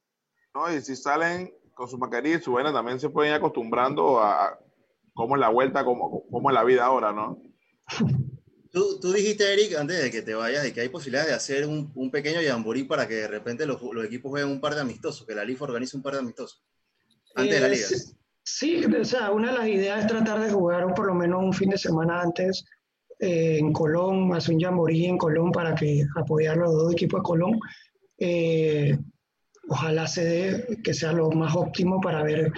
[0.56, 4.20] No, y si salen con su mascarilla y su vena, también se pueden ir acostumbrando
[4.20, 4.60] a
[5.14, 7.42] cómo es la vuelta, cómo, cómo es la vida ahora, ¿no?
[8.72, 11.68] Tú, tú, dijiste, Eric, antes de que te vayas, de que hay posibilidades de hacer
[11.68, 14.82] un, un pequeño jamboree para que de repente los, los, equipos jueguen un par de
[14.82, 16.64] amistosos, que la LIF organice un par de amistosos
[17.36, 17.88] antes de la liga.
[18.42, 21.54] Sí, o sea, una de las ideas es tratar de jugar por lo menos un
[21.54, 22.66] fin de semana antes
[23.20, 27.24] eh, en Colón, hace un jamboree en Colón para que apoyar los dos equipos de
[27.24, 27.60] Colón.
[28.18, 28.98] Eh,
[29.69, 32.52] ojalá se dé, que sea lo más óptimo para ver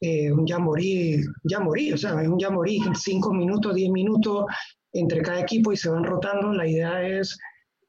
[0.00, 4.46] eh, un jamboree, jamboree, o sea, es un jamboree, 5 minutos, 10 minutos
[4.92, 6.52] entre cada equipo y se van rotando.
[6.52, 7.38] La idea es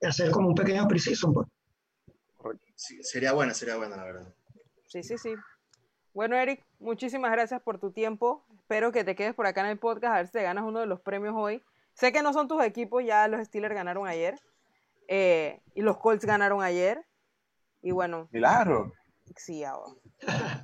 [0.01, 1.31] hacer como un pequeño preciso.
[1.31, 2.57] Pues.
[3.01, 4.33] sería buena, sería buena, la verdad.
[4.87, 5.33] Sí, sí, sí.
[6.13, 8.45] Bueno, Eric, muchísimas gracias por tu tiempo.
[8.59, 10.79] Espero que te quedes por acá en el podcast a ver si te ganas uno
[10.79, 11.63] de los premios hoy.
[11.95, 14.39] Sé que no son tus equipos, ya los Steelers ganaron ayer.
[15.07, 17.03] Eh, y los Colts ganaron ayer.
[17.83, 18.27] Y bueno.
[18.31, 18.93] Milagro.
[19.35, 19.93] Sí, ahora.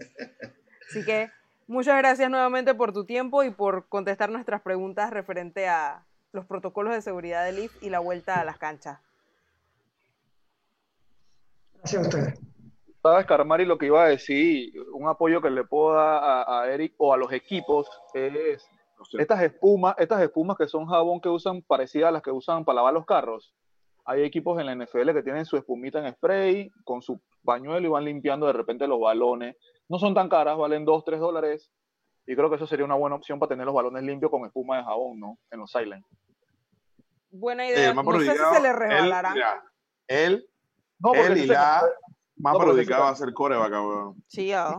[0.90, 1.30] Así que
[1.68, 6.94] muchas gracias nuevamente por tu tiempo y por contestar nuestras preguntas referente a los protocolos
[6.94, 9.00] de seguridad del IF y la vuelta a las canchas.
[11.76, 12.40] Gracias a ustedes.
[13.04, 16.72] Sabes, Carmari, lo que iba a decir, un apoyo que le puedo dar a, a
[16.72, 18.68] Eric o a los equipos es
[19.18, 22.78] estas espumas, estas espumas que son jabón que usan parecidas a las que usan para
[22.78, 23.54] lavar los carros.
[24.10, 27.92] Hay equipos en la NFL que tienen su espumita en spray con su pañuelo y
[27.92, 29.56] van limpiando de repente los balones.
[29.88, 31.72] No son tan caras, valen 2, 3 dólares.
[32.26, 34.78] Y creo que eso sería una buena opción para tener los balones limpios con espuma
[34.78, 35.38] de jabón, ¿no?
[35.52, 36.04] En los silent.
[37.30, 37.94] Buena idea.
[37.94, 39.64] no sé si se le regalará.
[40.08, 40.50] Él,
[41.14, 41.84] él, y la
[42.36, 44.16] más perjudicado va a ser coreback, cabrón.
[44.28, 44.76] Sí, ya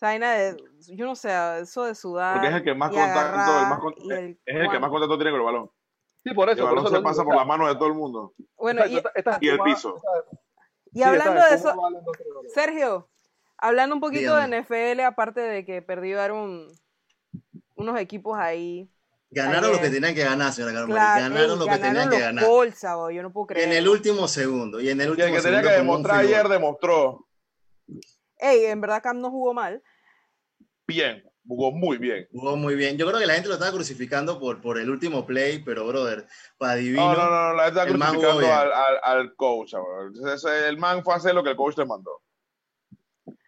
[0.00, 0.56] vaina de,
[0.94, 1.30] yo no sé,
[1.60, 2.34] eso de sudar.
[2.34, 3.80] Porque es el que más contacto, el más
[4.46, 5.70] es el que más contacto tiene con el balón.
[6.24, 6.68] Sí, por eso.
[6.68, 8.34] El balón se pasa por la mano de todo el mundo.
[8.56, 9.02] Bueno, y,
[9.40, 10.00] y el piso.
[10.92, 11.74] Y hablando de eso,
[12.52, 13.08] Sergio,
[13.56, 16.68] hablando un poquito de NFL, aparte de que perdieron
[17.76, 18.90] unos equipos ahí
[19.32, 20.96] Ganaron lo que tenían que ganar, señora Carmen.
[20.96, 22.44] ganaron lo que tenían que ganar.
[22.44, 23.68] Bolsa, yo no puedo creer.
[23.68, 24.80] En el último segundo.
[24.80, 27.28] Y en el último y el que tenía que demostrar ayer demostró.
[28.38, 29.82] Ey, en verdad Cam no jugó mal.
[30.86, 32.28] Bien, jugó muy bien.
[32.30, 32.96] Jugó muy bien.
[32.96, 36.26] Yo creo que la gente lo estaba crucificando por, por el último play, pero brother,
[36.58, 37.12] para divino.
[37.12, 38.70] No, no, no, la gente está crucificando al,
[39.02, 39.74] al, coach.
[40.68, 42.22] El man fue a hacer lo que el coach le mandó.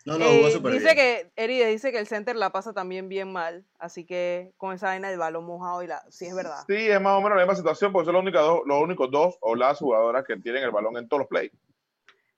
[0.05, 3.33] No, no, jugó eh, dice que Eride dice que el center la pasa también bien
[3.33, 6.65] mal, así que con esa vaina del balón mojado y la sí es verdad.
[6.67, 9.11] Sí, es más o menos la misma situación, porque son los únicos dos, los únicos
[9.13, 11.53] dos o las jugadoras que tienen el balón en todos los plays.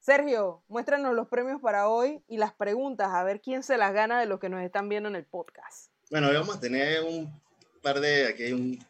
[0.04, 4.20] Sergio, muéstranos los premios para hoy y las preguntas, a ver quién se las gana
[4.20, 5.90] de los que nos están viendo en el podcast.
[6.10, 7.40] Bueno, hoy vamos a tener un
[7.82, 8.86] par de, aquí hay un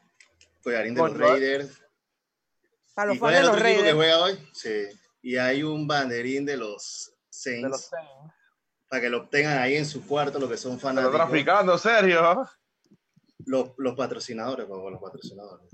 [0.65, 1.81] collarín de los Raiders.
[2.95, 3.85] Para los fans de los Raiders.
[3.85, 4.49] Que juega hoy?
[4.55, 4.89] Sí.
[5.23, 7.63] Y hay un banderín de los Saints.
[7.63, 8.35] De los Saints
[8.89, 11.15] para que lo obtengan ahí en su cuarto, lo que son fanáticos.
[11.15, 12.45] Está traficando, Sergio.
[13.47, 15.69] Los, los patrocinadores, los patrocinadores.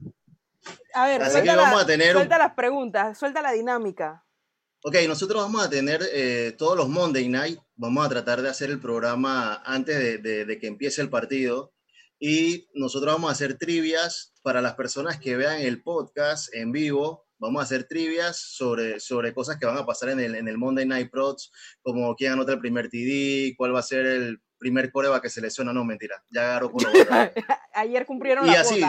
[0.92, 4.22] A ver, suelta, vamos a tener suelta las preguntas, suelta la dinámica.
[4.83, 8.71] Ok, nosotros vamos a tener eh, todos los Monday Night, vamos a tratar de hacer
[8.71, 11.75] el programa antes de, de, de, que empiece el partido.
[12.19, 17.27] Y nosotros vamos a hacer trivias para las personas que vean el podcast en vivo.
[17.38, 20.57] Vamos a hacer trivias sobre, sobre cosas que van a pasar en el, en el
[20.57, 24.92] Monday Night Prods, como quién anota el primer TD, cuál va a ser el primer
[24.92, 25.73] coreba que se lesiona.
[25.73, 26.85] No, mentira, ya agarro con
[27.75, 28.81] Ayer cumplieron y la así,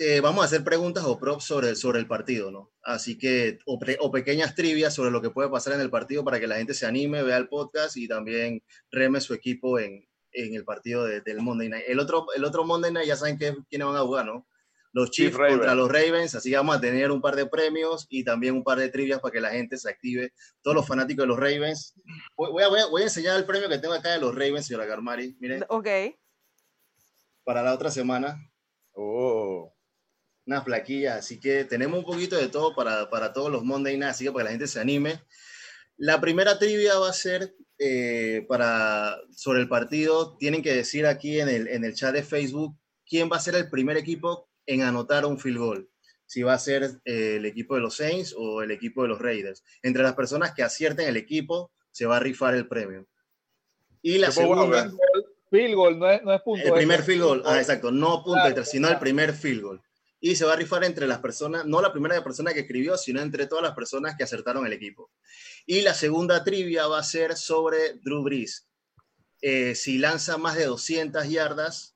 [0.00, 2.72] eh, vamos a hacer preguntas o props sobre, sobre el partido, ¿no?
[2.82, 6.40] Así que, o, o, pequeñas trivias sobre lo que puede pasar en el partido para
[6.40, 10.54] que la gente se anime, vea el podcast y también reme su equipo en, en
[10.54, 11.84] el partido del Monday Night.
[11.86, 14.46] El otro, el otro Monday Night ya saben que, quiénes van a jugar, ¿no?
[14.94, 18.22] Los Chiefs contra los Ravens, así que vamos a tener un par de premios y
[18.22, 21.26] también un par de trivias para que la gente se active, todos los fanáticos de
[21.26, 21.94] los Ravens.
[22.36, 25.36] Voy, a, voy a, enseñar el premio que tengo acá de los Ravens, señora Garmari,
[25.40, 25.64] miren.
[25.68, 25.88] Ok.
[27.42, 28.38] Para la otra semana.
[28.92, 29.74] Oh.
[30.46, 34.12] Unas plaquillas, así que tenemos un poquito de todo para, para todos los Monday Night,
[34.12, 35.20] así que para que la gente se anime.
[35.96, 40.36] La primera trivia va a ser eh, para, sobre el partido.
[40.36, 43.56] Tienen que decir aquí en el, en el chat de Facebook quién va a ser
[43.56, 45.90] el primer equipo en anotar un field goal,
[46.26, 49.20] si va a ser eh, el equipo de los Saints o el equipo de los
[49.20, 49.62] Raiders.
[49.82, 53.06] Entre las personas que acierten el equipo, se va a rifar el premio.
[54.02, 54.90] Y la segunda...
[55.50, 56.66] Field goal, no es, no es punto.
[56.66, 59.82] El primer field goal, ah, exacto, no punto extra, sino el primer field goal.
[60.18, 63.20] Y se va a rifar entre las personas, no la primera persona que escribió, sino
[63.20, 65.12] entre todas las personas que acertaron el equipo.
[65.64, 68.66] Y la segunda trivia va a ser sobre Drew Brees.
[69.42, 71.93] Eh, si lanza más de 200 yardas,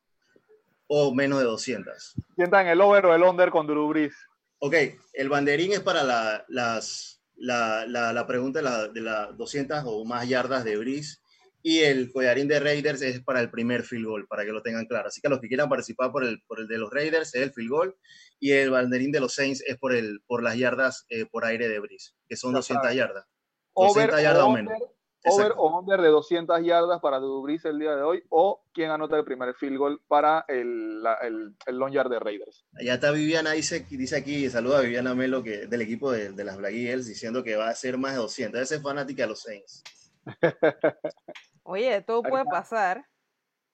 [0.88, 2.14] o menos de 200.
[2.34, 4.14] Sientan el over o el under con Drew Brees.
[4.58, 4.74] Ok,
[5.12, 10.04] el banderín es para la, las, la, la, pregunta de las de la 200 o
[10.04, 11.22] más yardas de Brees
[11.62, 14.86] y el collarín de Raiders es para el primer field goal, para que lo tengan
[14.86, 15.08] claro.
[15.08, 17.52] Así que los que quieran participar por el, por el de los Raiders es el
[17.52, 17.96] field goal
[18.40, 21.68] y el banderín de los Saints es por, el, por las yardas eh, por aire
[21.68, 23.26] de Brees, que son 200 yardas.
[23.76, 28.02] 200 yardas o menos over o under de 200 yardas para Drew el día de
[28.02, 32.18] hoy o quién anota el primer field goal para el, el, el long yard de
[32.18, 32.64] Raiders.
[32.74, 36.44] Allá está Viviana, dice, dice aquí, saluda a Viviana Melo que, del equipo de, de
[36.44, 38.60] las Black Eagles diciendo que va a ser más de 200.
[38.60, 39.82] Ese es fanática de los Saints.
[41.62, 43.04] Oye, todo puede pasar.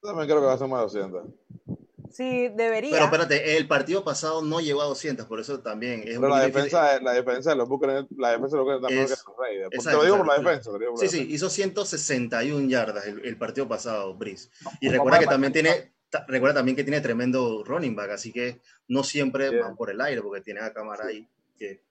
[0.02, 1.73] también creo que va a ser más de 200.
[2.14, 2.92] Sí, debería.
[2.92, 6.42] Pero espérate, el partido pasado no llegó a 200, por eso también es Pero la
[6.42, 9.85] defensa, la defensa de los Buccaneers, la defensa de los Buccaneers es, que los Raiders.
[9.85, 10.70] Te lo digo por la defensa.
[10.70, 14.48] Por sí, sí, hizo 161 yardas el, el partido pasado, Brice.
[14.81, 15.92] Y recuerda que también tiene,
[16.29, 20.22] recuerda también que tiene tremendo running back, así que no siempre van por el aire,
[20.22, 21.83] porque tiene a cámara ahí que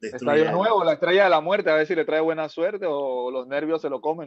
[0.00, 3.30] Estadio nuevo, la estrella de la muerte, a ver si le trae buena suerte o
[3.30, 4.26] los nervios se lo comen.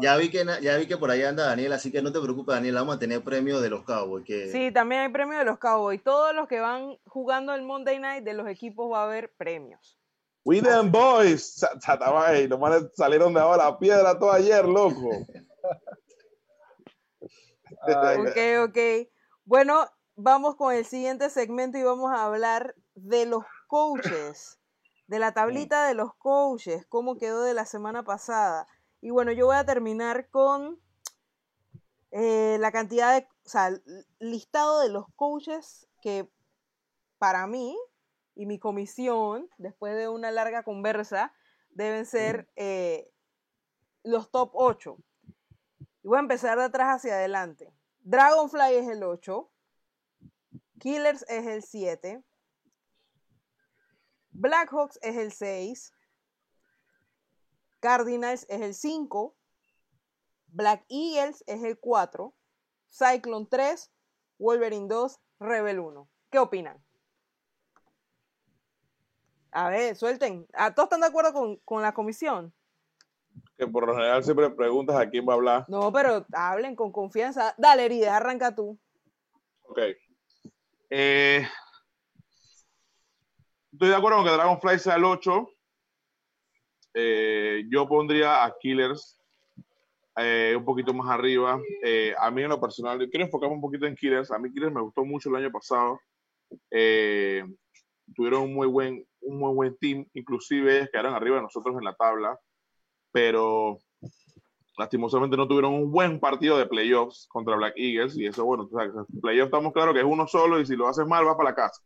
[0.00, 2.54] ya, vi que, ya vi que por ahí anda Daniel, así que no te preocupes,
[2.54, 4.24] Daniel, vamos a tener premio de los Cowboys.
[4.24, 4.50] Que...
[4.50, 6.02] Sí, también hay premio de los Cowboys.
[6.02, 9.98] Todos los que van jugando el Monday Night de los equipos va a haber premios.
[10.42, 11.62] We them boys,
[12.48, 15.10] los manes salieron de ahora la piedra todo ayer, loco.
[17.82, 18.78] ok, ok.
[19.44, 24.59] Bueno, vamos con el siguiente segmento y vamos a hablar de los coaches
[25.10, 28.68] de la tablita de los coaches, cómo quedó de la semana pasada.
[29.00, 30.80] Y bueno, yo voy a terminar con
[32.12, 33.72] eh, la cantidad de, o sea,
[34.20, 36.30] listado de los coaches que
[37.18, 37.76] para mí
[38.36, 41.34] y mi comisión, después de una larga conversa,
[41.70, 43.12] deben ser eh,
[44.04, 44.96] los top 8.
[46.04, 47.74] Y voy a empezar de atrás hacia adelante.
[48.02, 49.50] Dragonfly es el 8.
[50.78, 52.22] Killers es el 7.
[54.30, 55.92] Blackhawks es el 6.
[57.80, 59.34] Cardinals es el 5.
[60.48, 62.34] Black Eagles es el 4.
[62.90, 63.90] Cyclone 3.
[64.38, 65.20] Wolverine 2.
[65.40, 66.08] Rebel 1.
[66.30, 66.82] ¿Qué opinan?
[69.52, 70.46] A ver, suelten.
[70.52, 72.54] ¿A todos están de acuerdo con, con la comisión?
[73.56, 75.64] Que por lo general siempre preguntas a quién va a hablar.
[75.68, 77.54] No, pero hablen con confianza.
[77.58, 78.78] Dale, Erides, arranca tú.
[79.62, 79.78] Ok.
[80.90, 81.46] Eh,
[83.80, 85.48] estoy de acuerdo con que Dragonfly sea el 8.
[86.92, 89.18] Eh, yo pondría a Killers
[90.18, 91.58] eh, un poquito más arriba.
[91.82, 94.30] Eh, a mí en lo personal, quiero enfocarme un poquito en Killers.
[94.32, 95.98] A mí Killers me gustó mucho el año pasado.
[98.14, 101.94] Tuvieron un muy buen, un muy buen team, inclusive quedaron arriba de nosotros en la
[101.94, 102.38] tabla,
[103.12, 103.78] pero
[104.76, 108.78] lastimosamente no tuvieron un buen partido de playoffs contra Black Eagles y eso, bueno, o
[108.78, 111.48] sea, playoffs estamos claros que es uno solo y si lo haces mal vas para
[111.48, 111.80] la casa.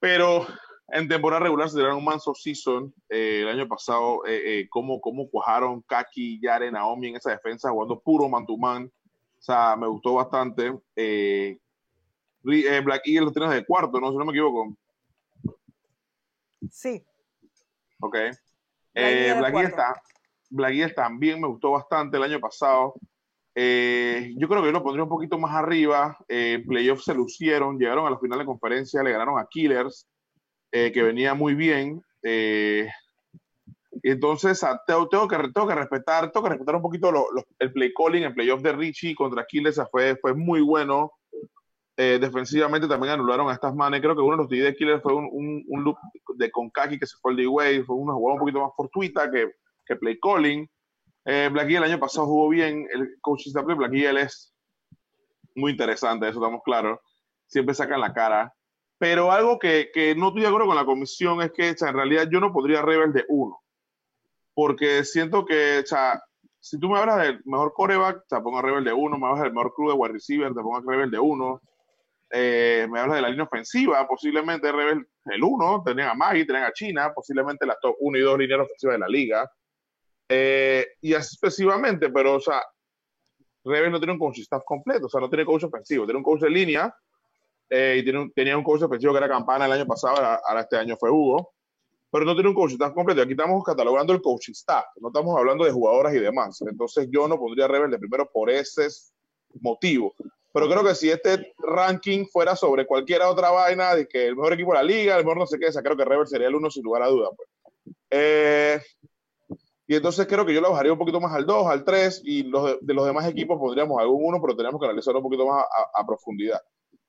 [0.00, 0.46] Pero
[0.88, 5.00] en temporada regular se dieron un manso season eh, el año pasado, eh, eh, cómo,
[5.00, 8.90] cómo cuajaron Kaki, Yare, Naomi en esa defensa jugando puro man to man.
[9.38, 10.72] O sea, me gustó bastante.
[10.96, 11.58] Eh,
[12.50, 14.10] eh, Black Eagles lo tienes de cuarto, ¿no?
[14.10, 14.74] Si no me equivoco.
[16.70, 17.04] Sí.
[18.00, 18.14] Ok.
[18.14, 18.36] Black
[18.94, 19.76] Eagles Black, cuarto.
[19.76, 20.02] ta-
[20.50, 22.94] Black también me gustó bastante el año pasado.
[23.54, 26.16] Eh, yo creo que yo lo pondría un poquito más arriba.
[26.28, 30.06] Eh, playoffs se lucieron, llegaron a la final de conferencia, le ganaron a Killers,
[30.72, 32.02] eh, que venía muy bien.
[32.22, 32.88] Eh,
[34.02, 37.44] entonces ah, tengo, tengo que, tengo que respetar, tengo que respetar un poquito lo- lo-
[37.58, 41.12] el play calling, el playoff de Richie contra Killers fue, fue muy bueno.
[41.96, 44.00] Eh, defensivamente también anularon a estas manes.
[44.00, 45.96] Creo que uno de los DD de Killers fue un, un, un loop
[46.36, 47.82] de Konkaki que se fue el D-Way.
[47.82, 49.50] Fue una jugada un poquito más fortuita que,
[49.84, 50.66] que play calling.
[51.30, 52.88] Eh, el año pasado jugó bien.
[52.92, 54.52] El coaching staff de Eagle es
[55.54, 56.98] muy interesante, eso estamos claros.
[57.46, 58.52] Siempre sacan la cara.
[58.98, 62.28] Pero algo que, que no estoy de acuerdo con la comisión es que en realidad
[62.30, 63.60] yo no podría Rebel de uno.
[64.54, 66.20] Porque siento que, o sea,
[66.58, 69.16] si tú me hablas del mejor coreback, te pongo a Rebel de uno.
[69.16, 71.60] Me hablas del mejor crew de wide receiver, te pongo a Rebel de uno.
[72.32, 75.80] Eh, me hablas de la línea ofensiva, posiblemente Rebel el uno.
[75.86, 78.98] Tenían a Maggie, tenían a China, posiblemente las top 1 y 2 líneas ofensivas de
[78.98, 79.48] la liga.
[80.32, 82.62] Eh, y así sucesivamente, pero, o sea,
[83.64, 86.22] Rebel no tiene un coach staff completo, o sea, no tiene coach ofensivo, tiene un
[86.24, 86.94] coach de línea
[87.68, 90.40] eh, y tiene un- tenía un coach ofensivo que era Campana el año pasado, ahora,
[90.46, 91.52] ahora este año fue Hugo,
[92.12, 93.22] pero no tiene un coach staff completo.
[93.22, 96.60] Aquí estamos catalogando el coaching staff, no estamos hablando de jugadoras y demás.
[96.62, 98.88] Entonces, yo no pondría a Rebel de primero por ese
[99.60, 100.14] motivo.
[100.52, 104.54] Pero creo que si este ranking fuera sobre cualquier otra vaina, de que el mejor
[104.54, 106.48] equipo de la liga, el mejor no sé qué, o sea, creo que Rebel sería
[106.48, 107.28] el uno sin lugar a duda.
[107.36, 107.48] Pues.
[108.10, 108.80] Eh,
[109.90, 112.44] y entonces creo que yo lo bajaría un poquito más al 2, al 3, y
[112.44, 115.46] los de, de los demás equipos pondríamos algún uno, pero tenemos que analizarlo un poquito
[115.48, 115.66] más a,
[115.98, 116.60] a- a profundidad.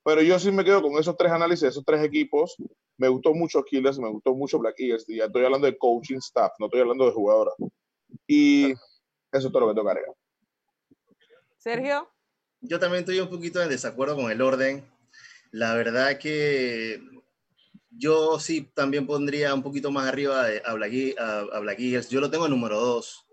[0.04, 2.56] Pero yo sí me quedo con esos tres análisis esos tres equipos.
[2.98, 6.18] Me gustó mucho Killers, me gustó mucho Black Eagles, y ya estoy hablando de coaching
[6.18, 7.54] staff, no estoy hablando de jugadoras.
[8.26, 10.16] Y eso es todo lo que tengo que agregar.
[11.58, 12.10] Sergio.
[12.62, 14.84] Yo también estoy un poquito en desacuerdo con el orden.
[15.52, 17.00] La verdad que
[17.92, 22.10] yo sí también pondría un poquito más arriba a, Black, a, a Eagles.
[22.10, 23.28] Yo lo tengo en número 2.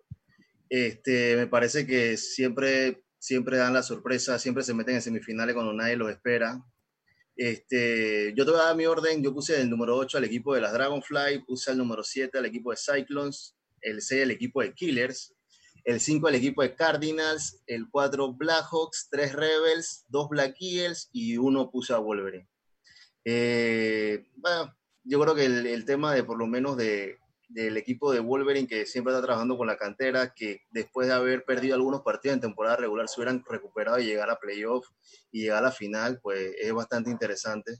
[0.68, 5.72] Este, me parece que siempre, siempre dan la sorpresa, siempre se meten en semifinales cuando
[5.72, 6.62] nadie los espera.
[7.36, 9.22] Este, yo te voy a dar mi orden.
[9.22, 12.46] Yo puse el número 8 al equipo de las Dragonfly, puse el número 7 al
[12.46, 15.34] equipo de Cyclones, el 6 al equipo de Killers,
[15.84, 21.36] el 5 al equipo de Cardinals, el 4 Blackhawks, 3 Rebels, 2 Black Eagles y
[21.36, 22.48] uno puse a Wolverine.
[23.30, 27.18] Eh, bueno, yo creo que el, el tema de por lo menos de,
[27.50, 31.44] del equipo de Wolverine que siempre está trabajando con la cantera, que después de haber
[31.44, 34.86] perdido algunos partidos en temporada regular se hubieran recuperado y llegar a playoff
[35.30, 37.72] y llegar a la final, pues es bastante interesante.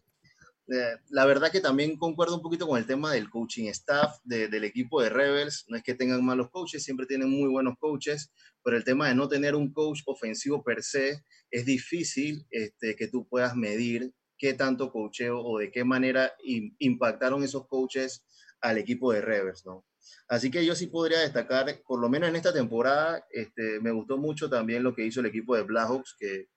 [0.71, 4.49] Eh, la verdad que también concuerdo un poquito con el tema del coaching staff de-
[4.49, 5.65] del equipo de Rebels.
[5.69, 8.31] No es que tengan malos coaches, siempre tienen muy buenos coaches,
[8.63, 13.09] pero el tema de no tener un coach ofensivo per se es difícil este, que
[13.09, 18.25] tú puedas medir qué tanto coacheo o de qué manera im- impactaron esos coaches
[18.61, 19.85] al equipo de Rebels, ¿no?
[20.29, 24.17] Así que yo sí podría destacar, por lo menos en esta temporada, este, me gustó
[24.17, 26.49] mucho también lo que hizo el equipo de Blackhawks, que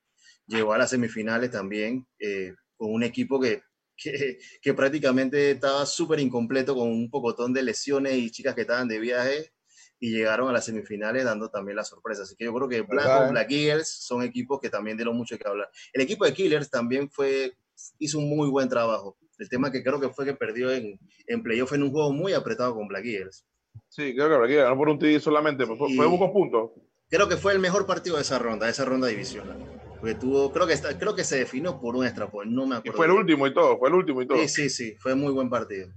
[0.47, 3.63] llegó a las semifinales también, eh, con un equipo que,
[3.97, 8.87] que, que prácticamente estaba súper incompleto, con un pocotón de lesiones y chicas que estaban
[8.87, 9.53] de viaje,
[9.99, 12.23] y llegaron a las semifinales dando también la sorpresa.
[12.23, 13.31] Así que yo creo que ¿Verdad, Blackhawks?
[13.31, 15.69] Black Eagles son equipos que también dieron mucho que hablar.
[15.93, 17.55] El equipo de Killers también fue,
[17.99, 19.17] hizo un muy buen trabajo.
[19.37, 22.33] El tema que creo que fue que perdió en, en playoff en un juego muy
[22.33, 23.45] apretado con Black Eagles.
[23.89, 26.71] Sí, creo que Black Eagles ganó por un TD solamente, fue, fue Y- pocos puntos.
[27.09, 29.57] Creo que fue el mejor partido de esa ronda, de esa ronda divisional.
[29.99, 32.75] Porque tuvo, creo que, está- creo que se definió por un extra point, no me
[32.75, 32.97] Y acuerdo.
[32.97, 34.37] fue el último y todo, fue el último y todo.
[34.37, 35.89] Sí, sí, sí, fue muy buen partido.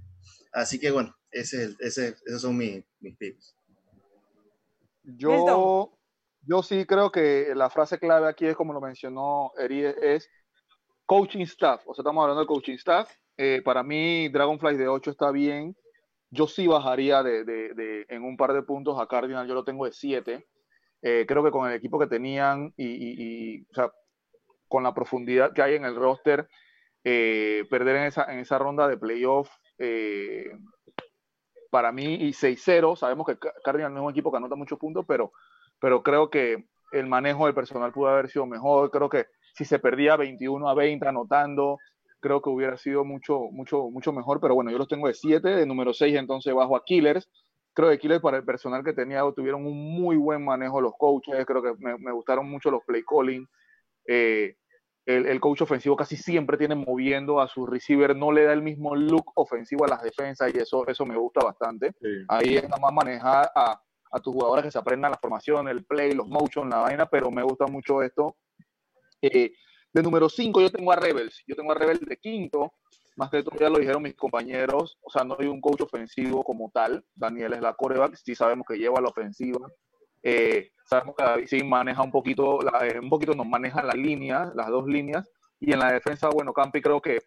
[0.51, 3.55] Así que bueno, ese, es el- ese, esos son mis, mis picks.
[5.03, 5.91] Yo,
[6.41, 10.29] yo sí creo que la frase clave aquí es como lo mencionó Eri, es
[11.05, 13.11] coaching staff, o sea, estamos hablando del coaching staff.
[13.37, 15.75] Eh, para mí, Dragonfly de 8 está bien.
[16.31, 19.63] Yo sí bajaría de, de, de, en un par de puntos a Cardinal, yo lo
[19.63, 20.47] tengo de 7.
[21.01, 23.91] Eh, creo que con el equipo que tenían y, o sea,
[24.67, 26.47] con la profundidad que hay en el roster,
[27.03, 29.49] eh, perder en esa, en esa ronda de playoff,
[31.69, 35.05] para mí, y 6-0, sabemos que Cardinal no es un equipo que anota muchos puntos,
[35.07, 35.33] pero,
[35.79, 38.91] pero creo que el manejo del personal pudo haber sido mejor.
[38.91, 39.25] Creo que
[39.55, 41.77] si se perdía 21 a 20 anotando,
[42.19, 44.41] creo que hubiera sido mucho, mucho, mucho mejor.
[44.41, 47.29] Pero bueno, yo los tengo de 7, de número 6 entonces bajo a Killers.
[47.73, 51.45] Creo que Killers para el personal que tenía tuvieron un muy buen manejo los coaches,
[51.45, 53.47] creo que me, me gustaron mucho los play calling.
[54.07, 54.55] Eh,
[55.05, 58.63] el, el, coach ofensivo casi siempre tiene moviendo a su receiver, no le da el
[58.63, 61.91] mismo look ofensivo a las defensas y eso, eso me gusta bastante.
[62.01, 62.07] Sí.
[62.27, 63.79] Ahí está más manejar a,
[64.11, 67.29] a tus jugadores que se aprendan la formación, el play, los motion, la vaina, pero
[67.29, 68.35] me gusta mucho esto.
[69.21, 69.53] Eh,
[69.93, 72.73] de número 5 yo tengo a Rebels, yo tengo a Rebels de quinto,
[73.15, 76.43] más que todo ya lo dijeron mis compañeros, o sea, no hay un coach ofensivo
[76.43, 79.67] como tal, Daniel es la coreback, sí sabemos que lleva la ofensiva,
[80.21, 83.93] eh, sabemos que David sí maneja un poquito, la, eh, un poquito nos maneja la
[83.93, 87.21] línea, las dos líneas, y en la defensa, bueno, Campi creo que,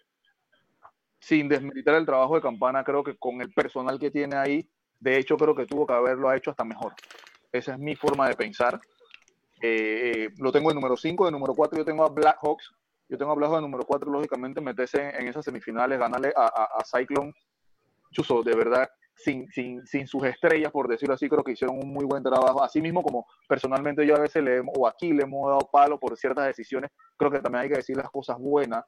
[1.20, 4.68] sin desmilitar el trabajo de Campana, creo que con el personal que tiene ahí,
[5.00, 6.94] de hecho creo que tuvo que haberlo hecho hasta mejor.
[7.50, 8.80] Esa es mi forma de pensar.
[9.60, 12.72] Eh, lo tengo en número 5, de número 4 yo tengo a Blackhawks,
[13.08, 16.44] yo tengo a Blackhawks de número 4, lógicamente meterse en, en, esas semifinales, ganarle a,
[16.46, 17.32] a, a Cyclone,
[18.12, 18.88] Chuso, de verdad,
[19.18, 22.62] sin, sin, sin, sus estrellas, por decirlo así, creo que hicieron un muy buen trabajo.
[22.62, 26.16] Así mismo como personalmente yo a veces le, o aquí le hemos dado palo por
[26.16, 28.84] ciertas decisiones, creo que también hay que decir las cosas buenas.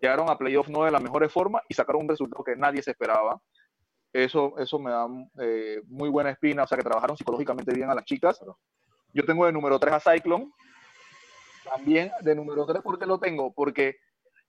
[0.00, 2.90] Llegaron a playoff no de la mejor forma y sacaron un resultado que nadie se
[2.90, 3.40] esperaba.
[4.12, 5.06] Eso, eso me da
[5.40, 8.40] eh, muy buena espina, o sea que trabajaron psicológicamente bien a las chicas.
[9.12, 10.50] Yo tengo de número 3 a Cyclone.
[11.64, 13.52] También de número 3, ¿por qué lo tengo?
[13.52, 13.96] Porque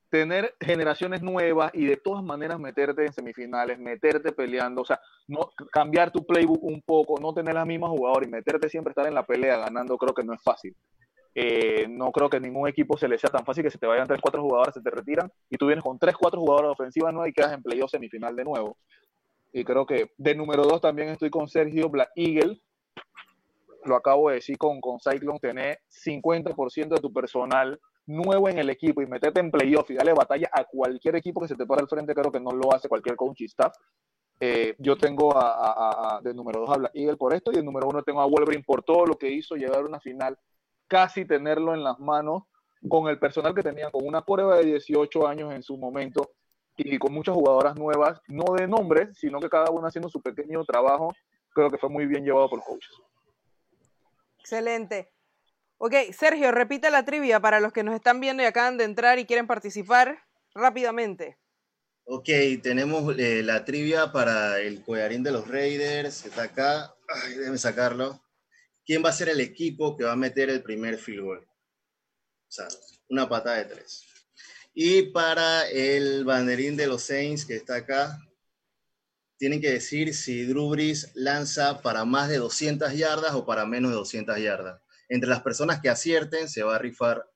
[0.10, 5.50] tener generaciones nuevas y de todas maneras meterte en semifinales, meterte peleando, o sea, no
[5.72, 9.14] cambiar tu playbook un poco, no tener las mismas jugadoras y meterte siempre estar en
[9.14, 10.76] la pelea ganando, creo que no es fácil.
[11.34, 14.06] Eh, no creo que ningún equipo se le sea tan fácil que se te vayan
[14.06, 17.30] tres, cuatro jugadores, se te retiran y tú vienes con tres, cuatro jugadores ofensivas nuevas
[17.30, 18.78] y quedas en playoff semifinal de nuevo.
[19.54, 22.62] Y creo que de número dos también estoy con Sergio Black Eagle.
[23.86, 28.70] Lo acabo de decir con, con Cyclone, tener 50% de tu personal nuevo en el
[28.70, 31.82] equipo y meterte en playoff y darle batalla a cualquier equipo que se te para
[31.82, 33.74] al frente, creo que no lo hace cualquier coach y staff.
[34.40, 37.58] Eh, yo tengo a, a, a, de número 2 a Black Eagle por esto y
[37.58, 40.38] de número 1 tengo a Wolverine por todo lo que hizo llegar a una final,
[40.88, 42.44] casi tenerlo en las manos
[42.90, 46.32] con el personal que tenían, con una prueba de 18 años en su momento
[46.76, 50.64] y con muchas jugadoras nuevas, no de nombres, sino que cada una haciendo su pequeño
[50.66, 51.14] trabajo,
[51.54, 52.92] creo que fue muy bien llevado por coaches.
[54.42, 55.12] Excelente.
[55.78, 59.18] Ok, Sergio, repite la trivia para los que nos están viendo y acaban de entrar
[59.18, 60.20] y quieren participar
[60.54, 61.38] rápidamente.
[62.04, 62.30] Ok,
[62.62, 66.94] tenemos eh, la trivia para el collarín de los Raiders, que está acá.
[67.08, 68.22] Ay, déjeme sacarlo.
[68.86, 71.40] ¿Quién va a ser el equipo que va a meter el primer field goal?
[71.40, 72.68] O sea,
[73.10, 74.04] una patada de tres.
[74.74, 78.20] Y para el banderín de los Saints, que está acá,
[79.42, 83.90] tienen que decir si Drew Brees lanza para más de 200 yardas o para menos
[83.90, 84.80] de 200 yardas.
[85.10, 87.28] Entre las personas que acierten, se va a rifar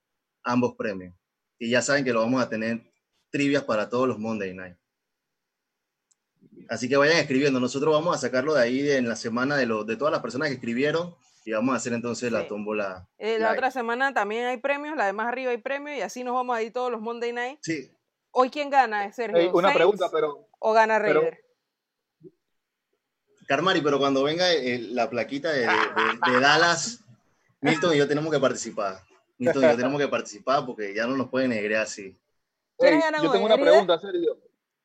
[0.43, 1.15] ambos premios.
[1.57, 2.83] Y ya saben que lo vamos a tener
[3.31, 4.77] trivias para todos los Monday Night.
[6.69, 7.59] Así que vayan escribiendo.
[7.59, 10.49] Nosotros vamos a sacarlo de ahí en la semana de, lo, de todas las personas
[10.49, 13.09] que escribieron y vamos a hacer entonces la tómbola.
[13.17, 16.23] Eh, la otra semana también hay premios, la de más arriba hay premios y así
[16.23, 17.57] nos vamos a ir todos los Monday Night.
[17.63, 17.91] Sí.
[18.29, 19.39] Hoy quién gana, Sergio.
[19.39, 20.49] Hey, una Saints pregunta, pero.
[20.59, 21.44] ¿O gana Raider?
[23.47, 27.03] Carmari, pero cuando venga eh, la plaquita de, de, de, de Dallas,
[27.61, 28.99] Milton y yo tenemos que participar.
[29.37, 32.17] Milton y yo tenemos que participar porque ya no nos pueden negrear así.
[32.79, 34.37] Hey, yo tengo una pregunta, Sergio.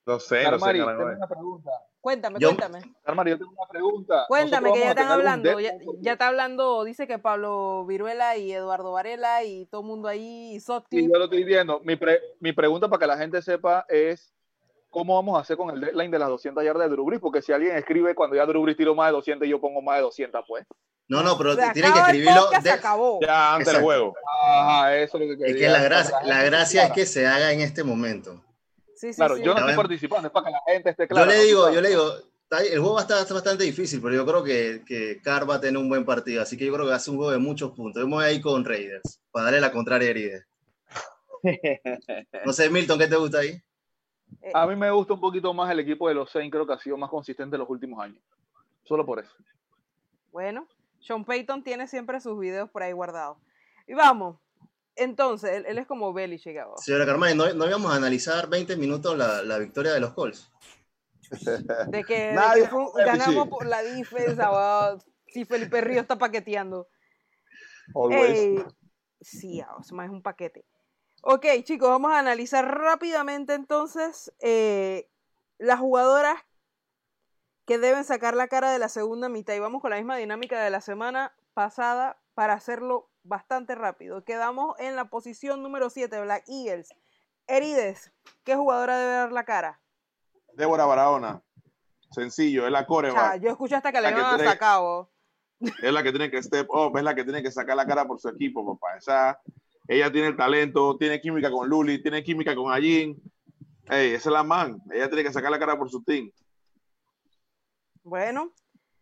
[0.07, 0.93] Lo sé, Carmari, lo sé.
[0.97, 1.71] tengo una pregunta.
[2.01, 2.95] Cuéntame, Yo- cuéntame.
[3.05, 4.25] Carmari, yo tengo una pregunta.
[4.27, 5.61] Cuéntame, que ya están hablando.
[6.01, 10.53] Ya, está hablando, dice que Pablo Viruela y Eduardo Varela y todo el mundo ahí,
[10.55, 11.11] y Sí, Sotcliffe.
[11.13, 11.81] yo lo estoy viendo.
[11.81, 14.33] Mi, pre- mi pregunta para que la gente sepa es
[14.91, 17.41] cómo vamos a hacer con el deadline de las 200 yardas de Drew Brees, porque
[17.43, 19.97] si alguien escribe cuando ya Drew Brees tiró más de 200 y yo pongo más
[19.97, 20.67] de 200, pues.
[21.09, 22.41] No, no, pero Se tienen que escribirlo.
[22.43, 23.19] podcast, de- se acabó.
[23.21, 24.15] Ya antes del juego.
[24.53, 25.67] Ajá, eso es lo que Es quería.
[25.67, 28.45] que la para gracia, que la gracia es que se haga en este momento.
[28.95, 29.43] Sí, sí, Claro, sí.
[29.43, 31.27] yo no estoy participando, es para que la gente esté Yo clara.
[31.33, 31.43] le ¿no?
[31.45, 32.13] digo, yo le digo,
[32.51, 35.61] el juego va a estar bastante difícil, pero yo creo que, que Carr va a
[35.61, 37.39] tener un buen partido, así que yo creo que va a ser un juego de
[37.39, 38.03] muchos puntos.
[38.03, 40.45] Yo me voy a ir con Raiders, para darle la contraria a Heride.
[42.45, 43.61] No sé, Milton, ¿qué te gusta ahí?
[44.43, 46.73] Eh, A mí me gusta un poquito más el equipo de los Saints, creo que
[46.73, 48.23] ha sido más consistente en los últimos años.
[48.85, 49.35] Solo por eso.
[50.33, 50.67] Bueno,
[51.01, 53.39] Sean Payton tiene siempre sus videos por ahí guardados.
[53.87, 54.39] Y vamos,
[54.97, 56.77] Entonces, él, él es como Belichick ahora.
[56.79, 60.51] Señora Carmani, ¿no, no íbamos a analizar 20 minutos la, la victoria de los Colts?
[61.89, 64.51] De que, de que fue ganamos por la defensa.
[64.51, 65.01] wow.
[65.27, 66.89] Sí, Felipe Río está paqueteando.
[67.95, 68.39] Always.
[68.39, 68.65] Ey,
[69.21, 70.65] sí, ah, eso más es un paquete.
[71.23, 75.09] Ok, chicos, vamos a analizar rápidamente entonces eh,
[75.59, 76.37] las jugadoras
[77.67, 79.55] que deben sacar la cara de la segunda mitad.
[79.55, 84.25] Y vamos con la misma dinámica de la semana pasada para hacerlo bastante rápido.
[84.25, 86.95] Quedamos en la posición número 7, Black Eagles.
[87.47, 88.13] Herides,
[88.45, 89.81] ¿qué jugadora debe dar la cara?
[90.55, 91.43] Débora Barahona.
[92.11, 93.41] Sencillo, es la O sea, coreback.
[93.41, 94.45] yo escuché hasta que La le que a tiene-.
[95.83, 98.07] Es la que tiene que step up, es la que tiene que sacar la cara
[98.07, 98.97] por su equipo, papá.
[98.97, 99.41] Esa,
[99.93, 103.21] ella tiene el talento, tiene química con Luli, tiene química con Allín.
[103.89, 104.81] Ey, esa es la man.
[104.93, 106.31] Ella tiene que sacar la cara por su team.
[108.05, 108.53] Bueno,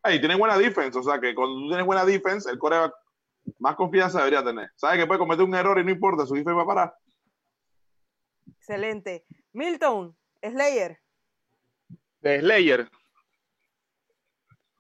[0.03, 2.95] Ey, tiene buena defense, o sea que cuando tú tienes buena defense, el coreback
[3.59, 4.71] más confianza debería tener.
[4.77, 6.95] Sabe que puede cometer un error y no importa, su defense va a parar.
[8.47, 9.27] excelente.
[9.53, 10.99] Milton, Slayer.
[12.21, 12.89] De Slayer.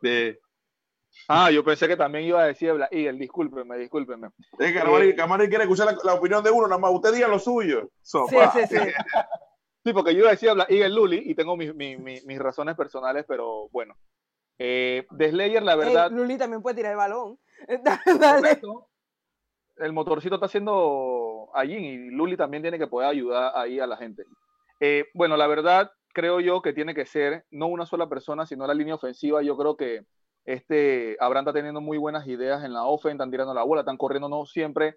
[0.01, 0.41] De,
[1.27, 3.19] Ah, yo pensé que también iba a decir Black Eagle.
[3.19, 4.29] Discúlpeme, discúlpeme.
[4.59, 6.91] es que Camari, Camari quiere escuchar la, la opinión de uno, nada más.
[6.93, 7.83] Usted diga lo suyo.
[8.03, 8.53] Sí, Sofá.
[8.53, 8.77] sí, sí.
[9.85, 12.39] Sí, porque yo iba a decir Black Eagle Luli y tengo mis, mis, mis- mis
[12.39, 13.95] razones personales, pero bueno.
[14.59, 17.39] Eh, de Slayer, la Ey, verdad, Luli también puede tirar el balón.
[18.21, 18.61] Dale.
[19.77, 23.97] el motorcito está haciendo allí y Luli también tiene que poder ayudar ahí a la
[23.97, 24.25] gente.
[24.81, 28.67] Eh, bueno, la verdad, creo yo que tiene que ser no una sola persona, sino
[28.67, 29.43] la línea ofensiva.
[29.43, 30.03] Yo creo que
[30.49, 33.99] este Abraham está teniendo muy buenas ideas en la offense, están tirando la bola, están
[33.99, 34.97] corriendo no siempre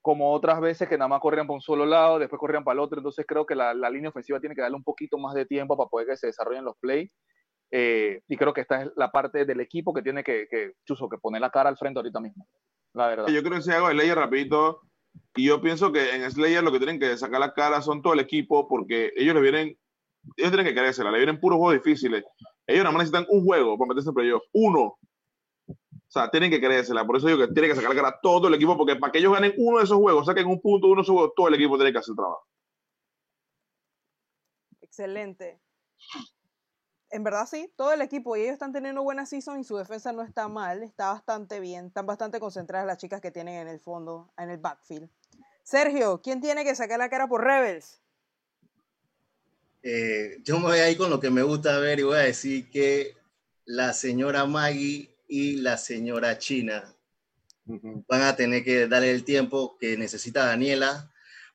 [0.00, 2.78] como otras veces que nada más corrían por un solo lado, después corrían para el
[2.78, 2.98] otro.
[2.98, 5.76] Entonces creo que la, la línea ofensiva tiene que darle un poquito más de tiempo
[5.76, 7.10] para poder que se desarrollen los plays.
[7.72, 11.08] Eh, y creo que esta es la parte del equipo que tiene que, que, Chuso,
[11.08, 12.46] que poner la cara al frente ahorita mismo.
[12.94, 13.26] La verdad.
[13.26, 14.82] Yo creo que si hago Slayer rapidito,
[15.34, 18.12] y yo pienso que en Slayer lo que tienen que sacar la cara son todo
[18.12, 19.76] el equipo, porque ellos le vienen,
[20.36, 22.24] ellos tienen que querérsela, le vienen puros juegos difíciles.
[22.66, 24.98] Ellos nada más necesitan un juego para meterse en playoff, uno.
[25.68, 28.54] O sea, tienen que querérsela, por eso digo que tienen que sacar cara todo el
[28.54, 31.02] equipo, porque para que ellos ganen uno de esos juegos, saquen un punto, uno de
[31.02, 32.46] esos juegos, todo el equipo tiene que hacer el trabajo.
[34.80, 35.60] Excelente.
[37.10, 40.12] En verdad sí, todo el equipo y ellos están teniendo buena season y su defensa
[40.12, 43.78] no está mal, está bastante bien, están bastante concentradas las chicas que tienen en el
[43.78, 45.08] fondo, en el backfield.
[45.62, 48.00] Sergio, ¿quién tiene que sacar la cara por Rebels?
[49.88, 52.22] Eh, yo me voy a ir con lo que me gusta ver y voy a
[52.22, 53.14] decir que
[53.66, 56.92] la señora Maggie y la señora China
[57.64, 61.12] van a tener que darle el tiempo que necesita Daniela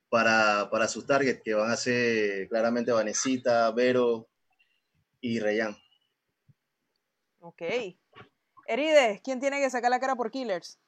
[0.08, 4.30] para, para sus targets, que van a ser claramente Vanesita, Vero
[5.20, 5.76] y Reyán.
[7.42, 7.64] Ok.
[8.66, 10.80] Herides, ¿quién tiene que sacar la cara por Killers?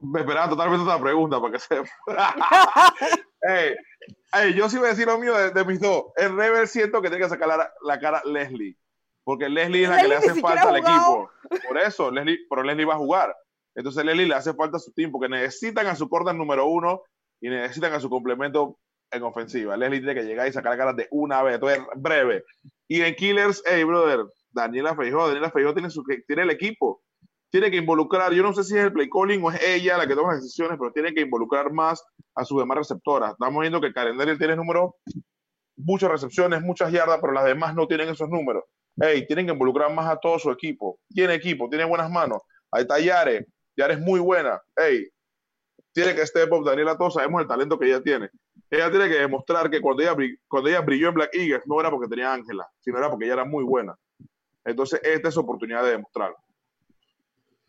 [0.00, 1.88] Me esperaba totalmente otra pregunta para que sepa.
[3.42, 3.74] Ey,
[4.34, 6.06] ey, yo sí voy a decir lo mío de, de mis dos.
[6.16, 8.76] El Rebel siento que tiene que sacar la, la cara Leslie.
[9.24, 11.30] Porque Leslie es la que le hace falta al equipo.
[11.68, 13.36] Por eso, Leslie, pero Leslie va a jugar.
[13.74, 17.02] Entonces Leslie le hace falta a su team porque necesitan a su corner número uno
[17.40, 18.78] y necesitan a su complemento
[19.10, 19.76] en ofensiva.
[19.76, 21.54] Leslie tiene que llegar y sacar la cara de una vez.
[21.54, 22.44] Entonces, breve.
[22.88, 27.02] Y en Killers, hey, brother, Daniela Feijó, Daniela Feijó tiene, su, tiene el equipo.
[27.52, 30.06] Tiene que involucrar, yo no sé si es el play calling o es ella la
[30.06, 32.02] que toma decisiones, pero tiene que involucrar más
[32.34, 33.32] a sus demás receptoras.
[33.32, 34.92] Estamos viendo que calendario tiene números,
[35.76, 38.64] muchas recepciones, muchas yardas, pero las demás no tienen esos números.
[38.98, 40.98] Hey, tienen que involucrar más a todo su equipo.
[41.10, 42.40] Tiene equipo, tiene buenas manos.
[42.70, 43.46] Ahí está Yare.
[43.76, 44.58] Yare es muy buena.
[44.74, 45.06] Hey,
[45.92, 48.30] tiene que step up Daniela, todos sabemos el talento que ella tiene.
[48.70, 50.16] Ella tiene que demostrar que cuando ella,
[50.48, 53.34] cuando ella brilló en Black Eagles no era porque tenía Ángela, sino era porque ella
[53.34, 53.94] era muy buena.
[54.64, 56.41] Entonces, esta es su oportunidad de demostrarlo.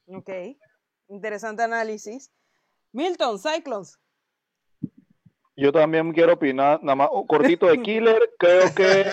[0.08, 0.30] Ok.
[1.10, 2.32] Interesante análisis.
[2.91, 3.97] Milton, Cyclones.
[5.56, 9.06] Yo también quiero opinar, nada más, oh, cortito de Killer, creo que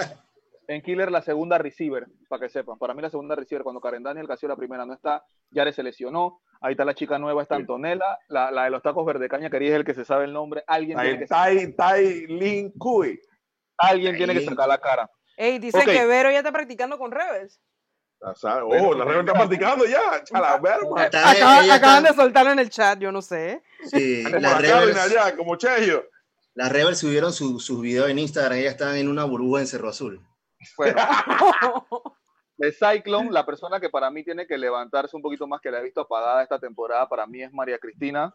[0.69, 2.79] en Killer la segunda receiver, para que sepan.
[2.79, 5.23] Para mí la segunda receiver, cuando Karen Daniel, que ha sido la primera, no está,
[5.51, 6.41] Yare se lesionó.
[6.63, 7.57] Ahí está la chica nueva, está.
[7.57, 10.33] Antonella, la, la de los tacos verde caña, que es el que se sabe el
[10.33, 10.63] nombre.
[10.67, 13.21] Alguien tiene que, Tai, Tai Lin Kui.
[13.79, 15.11] alguien tiene que sacar la cara.
[15.37, 15.89] Ey, dicen Ok.
[15.89, 17.61] que Vero ya está practicando con Rebels.
[18.67, 20.23] Oh, la Rebel está practicando ya.
[21.71, 23.63] Acaban está- de soltarlo en el chat, yo no sé.
[23.85, 26.05] sí, la Rebels, allá, como Cheyo.
[26.55, 29.89] las Rebels subieron su- sus videos en Instagram, ellas están en una burbuja en Cerro
[29.89, 30.21] Azul.
[30.77, 30.95] Bueno,
[32.59, 35.79] de Cyclone, la persona que para mí tiene que levantarse un poquito más, que la
[35.79, 38.35] he visto apagada esta temporada, para mí es María Cristina.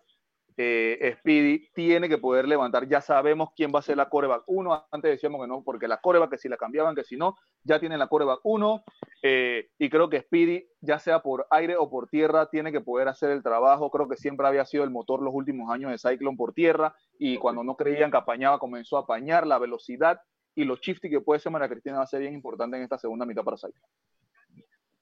[0.57, 2.87] Eh, Speedy tiene que poder levantar.
[2.87, 4.87] Ya sabemos quién va a ser la coreback 1.
[4.91, 7.79] Antes decíamos que no, porque la coreback, que si la cambiaban, que si no, ya
[7.79, 8.83] tienen la coreback 1.
[9.21, 13.07] Eh, y creo que Speedy, ya sea por aire o por tierra, tiene que poder
[13.07, 13.89] hacer el trabajo.
[13.91, 16.95] Creo que siempre había sido el motor los últimos años de Cyclone por tierra.
[17.19, 20.19] Y cuando no creían que apañaba, comenzó a apañar la velocidad
[20.55, 22.97] y los shifty que puede ser María Cristina va a ser bien importante en esta
[22.97, 23.87] segunda mitad para Cyclone.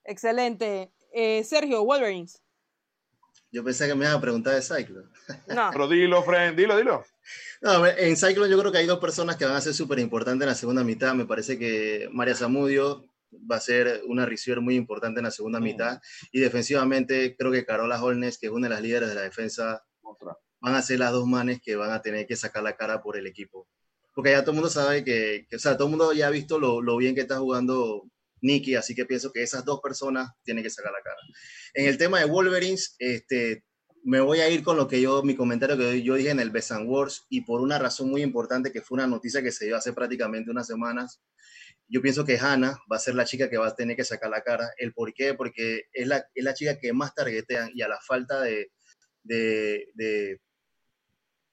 [0.04, 0.92] Excelente.
[1.12, 2.43] Eh, Sergio, Wolverines.
[3.54, 5.08] Yo pensé que me iba a preguntar de Cyclone.
[5.46, 5.70] No.
[5.72, 7.04] Pero dilo, friend, dilo, dilo.
[7.62, 10.42] No, en Cyclone yo creo que hay dos personas que van a ser súper importantes
[10.42, 11.14] en la segunda mitad.
[11.14, 13.08] Me parece que María Zamudio
[13.48, 16.00] va a ser una receiver muy importante en la segunda mitad.
[16.32, 19.84] Y defensivamente creo que Carola Holnes, que es una de las líderes de la defensa,
[20.58, 23.16] van a ser las dos manes que van a tener que sacar la cara por
[23.16, 23.68] el equipo.
[24.16, 26.30] Porque ya todo el mundo sabe que, que o sea, todo el mundo ya ha
[26.30, 28.02] visto lo, lo bien que está jugando
[28.44, 31.16] Nicky, así que pienso que esas dos personas tienen que sacar la cara.
[31.72, 33.64] En el tema de Wolverines, este,
[34.04, 36.50] me voy a ir con lo que yo, mi comentario que yo dije en el
[36.50, 39.76] Best Wars, y por una razón muy importante que fue una noticia que se dio
[39.76, 41.22] hace prácticamente unas semanas.
[41.88, 44.30] Yo pienso que Hannah va a ser la chica que va a tener que sacar
[44.30, 44.70] la cara.
[44.76, 45.34] ¿El por qué?
[45.34, 48.70] Porque es la, es la chica que más targetean y a la falta de,
[49.22, 50.40] de,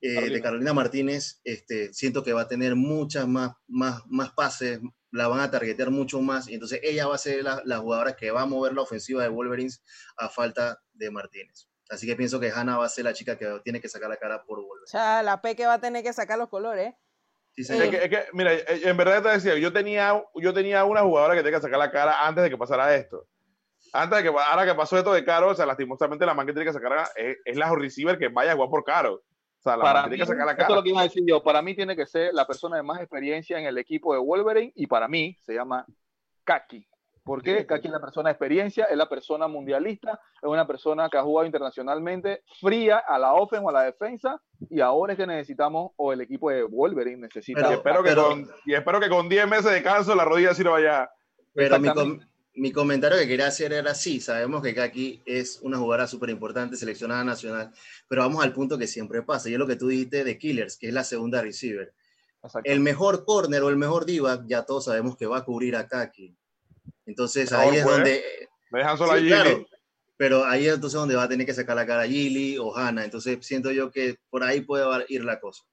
[0.02, 4.80] eh, de Carolina Martínez, este, siento que va a tener muchas más, más, más pases,
[5.12, 8.16] la van a targetear mucho más y entonces ella va a ser la, la, jugadora
[8.16, 9.84] que va a mover la ofensiva de Wolverines
[10.18, 11.68] a falta de Martínez.
[11.90, 14.18] Así que pienso que Hannah va a ser la chica que tiene que sacar la
[14.18, 14.90] cara por Wolverines.
[14.90, 16.96] O sea, la P que va a tener que sacar los colores.
[17.52, 17.74] Sí, sí.
[17.74, 21.36] Es, que, es, que, mira, en verdad te decía, yo tenía, yo tenía una jugadora
[21.36, 23.28] que tenía que sacar la cara antes de que pasara esto.
[23.94, 26.54] Antes de que, ahora que pasó esto de Caro, o sea, lastimosamente la man que
[26.54, 29.22] tiene que sacar es, es la receiver que vaya a jugar por Caro.
[29.62, 30.64] O sea, la para tiene mí, que sacar la cara.
[30.64, 31.44] Esto es lo que iba a decir yo.
[31.44, 34.74] Para mí tiene que ser la persona de más experiencia en el equipo de Wolverine
[34.76, 35.86] y para mí se llama
[36.44, 36.88] Kaki.
[37.24, 37.68] ¿Por qué?
[37.68, 41.22] Kaki es la persona de experiencia, es la persona mundialista, es una persona que ha
[41.22, 45.92] jugado internacionalmente, fría a la offense o a la defensa, y ahora es que necesitamos,
[45.98, 47.62] o el equipo de Wolverine necesita.
[47.62, 50.26] Pero, y, espero pero, que con, y espero que con 10 meses de descanso la
[50.26, 51.12] rodilla sí lo vaya.
[51.54, 52.20] Pero mi, com
[52.54, 56.76] mi, comentario que quería hacer era sí, sabemos que Kaki es una jugadora súper importante,
[56.76, 57.72] seleccionada nacional,
[58.08, 60.78] pero vamos al punto que siempre pasa, y es lo que tú dijiste de Killers,
[60.78, 61.94] que es la segunda receiver.
[62.64, 65.88] El mejor corner o el mejor diva, ya todos sabemos que va a cubrir a
[65.88, 66.36] Kaki.
[67.06, 68.24] Entonces ahí es donde...
[68.72, 69.68] Me dejan sola sí, claro,
[70.22, 73.04] pero ahí es entonces donde va a tener que sacar la cara Gilly o Hanna.
[73.04, 75.64] Entonces siento yo que por ahí puede ir la cosa.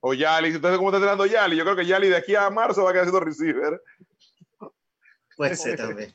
[0.00, 1.56] O Yali, entonces ¿cómo está tirando Yali?
[1.56, 3.80] Yo creo que Yali de aquí a marzo va a quedar siendo receiver.
[5.36, 6.14] Puede ser también.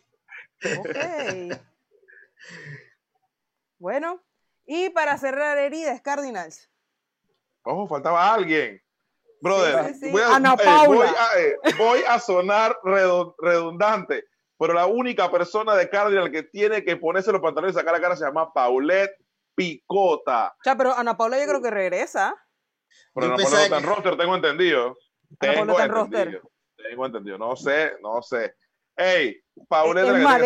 [0.79, 1.59] Ok.
[3.77, 4.21] bueno,
[4.65, 6.69] y para cerrar heridas, Cardinals.
[7.63, 8.81] Ojo, faltaba alguien.
[9.41, 10.11] Brother, Sí, sí, sí.
[10.11, 10.95] Voy, a, Ana eh, Paula.
[10.97, 14.25] voy a, eh, voy a sonar redundante,
[14.57, 18.01] pero la única persona de Cardinal que tiene que ponerse los pantalones y sacar la
[18.01, 19.15] cara se llama Paulette
[19.55, 20.49] Picota.
[20.49, 22.35] O sea, pero Ana Paula yo creo que regresa.
[23.13, 24.97] Pero Yo no pensaba pone tan que- roster, tengo entendido.
[25.39, 26.41] Ana Paula está en roster.
[26.89, 27.37] Tengo entendido.
[27.37, 28.55] No sé, no sé.
[29.01, 30.41] Ey, Paulette es más,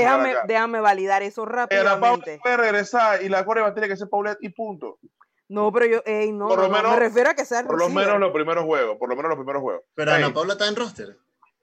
[0.47, 2.39] déjame, validar eso rápidamente.
[2.43, 4.99] puede regresar y la coreba tiene que ser Paulette y punto.
[5.49, 7.61] No, pero yo, ey, no, Por lo no, no, menos- me refiero a que sea
[7.61, 8.05] el Por lo receiver.
[8.05, 8.97] menos los primeros juegos.
[8.97, 9.83] Por lo menos los primeros juegos.
[9.95, 11.17] Pero Ana Paula está en roster.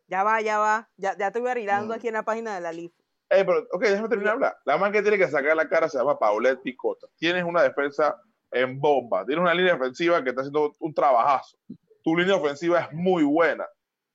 [0.09, 0.89] Ya va, ya va.
[0.97, 1.97] Ya, ya estoy validando Mm.
[1.97, 2.93] aquí en la página de la LIF.
[3.31, 4.57] ey, pero, ok, déjame terminar de hablar.
[4.65, 7.07] La man que tiene que sacar la cara se llama Paulette Picota.
[7.17, 8.17] Tienes una defensa
[8.51, 9.25] en bomba.
[9.25, 11.57] Tienes una línea ofensiva que está haciendo un trabajazo.
[12.03, 13.65] Tu línea ofensiva es muy buena.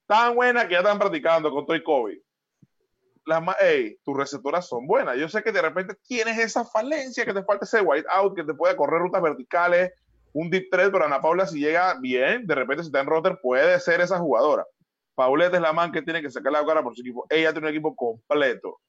[0.06, 2.22] Tan buena que ya están practicando con Toy Kobe.
[3.26, 5.18] Las ma- ey, tus receptoras son buenas.
[5.18, 8.44] Yo sé que de repente tienes esa falencia que te falta ese white out que
[8.44, 9.92] te puede correr rutas verticales,
[10.34, 13.40] un deep threat, pero Ana Paula si llega bien, de repente si está en roster
[13.42, 14.66] puede ser esa jugadora.
[15.16, 17.26] Paulette es la man que tiene que sacar la cara por su equipo.
[17.30, 18.80] Ella tiene un equipo completo.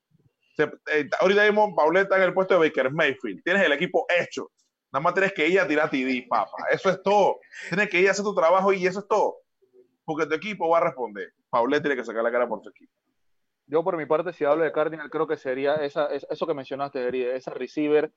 [0.59, 3.43] Eh, ahorita mismo Paulette está en el puesto de Baker Mayfield.
[3.45, 4.51] Tienes el equipo hecho.
[4.93, 6.51] Nada más tienes que ir a tirar TD, papá.
[6.73, 7.39] Eso es todo.
[7.69, 9.37] Tienes que ir a hacer tu trabajo y eso es todo.
[10.05, 11.33] Porque tu equipo va a responder.
[11.51, 12.93] Paulette tiene que sacar la cara por su equipo.
[13.67, 16.55] Yo por mi parte, si hablo de Cardinal, creo que sería esa, es- eso que
[16.55, 18.13] mencionaste, esa receiver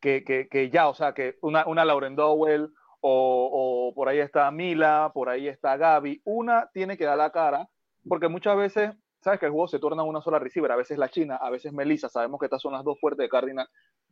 [0.00, 2.70] que, que, que ya, o sea, que una, una Lauren Dowell
[3.00, 7.68] o, por ahí está Mila, por ahí está Gaby, una tiene que dar la cara,
[8.08, 8.92] porque muchas veces,
[9.22, 11.72] sabes que el juego se torna una sola receiver, a veces la China, a veces
[11.72, 13.68] Melissa, sabemos que estas son las dos fuertes de Cardinal,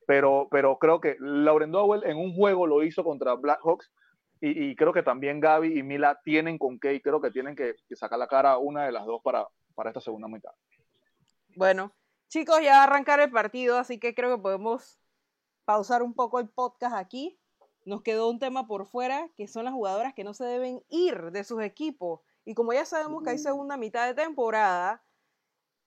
[0.06, 3.90] pero, pero creo que Lauren Dowell en un juego lo hizo contra Blackhawks
[4.40, 7.56] y, y creo que también Gaby y Mila tienen con qué y creo que tienen
[7.56, 10.52] que, que sacar la cara una de las dos para, para esta segunda mitad.
[11.58, 11.92] Bueno,
[12.28, 15.00] chicos, ya va a arrancar el partido, así que creo que podemos
[15.64, 17.36] pausar un poco el podcast aquí.
[17.84, 21.32] Nos quedó un tema por fuera, que son las jugadoras que no se deben ir
[21.32, 22.20] de sus equipos.
[22.44, 25.02] Y como ya sabemos que hay segunda mitad de temporada,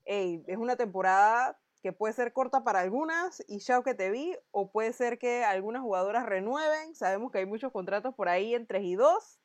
[0.04, 4.70] es una temporada que puede ser corta para algunas y chao que te vi, o
[4.70, 6.94] puede ser que algunas jugadoras renueven.
[6.94, 9.40] Sabemos que hay muchos contratos por ahí en 3 y 2.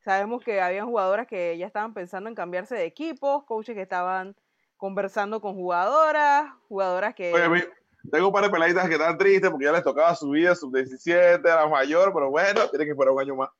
[0.00, 4.34] Sabemos que habían jugadoras que ya estaban pensando en cambiarse de equipos, coaches que estaban
[4.78, 7.32] conversando con jugadoras, jugadoras que...
[7.34, 7.62] Oye, mi-
[8.10, 11.44] tengo un par de peladitas que están tristes porque ya les tocaba subir a sub-17,
[11.46, 13.50] a la mayor, pero bueno, tienen que esperar un año más.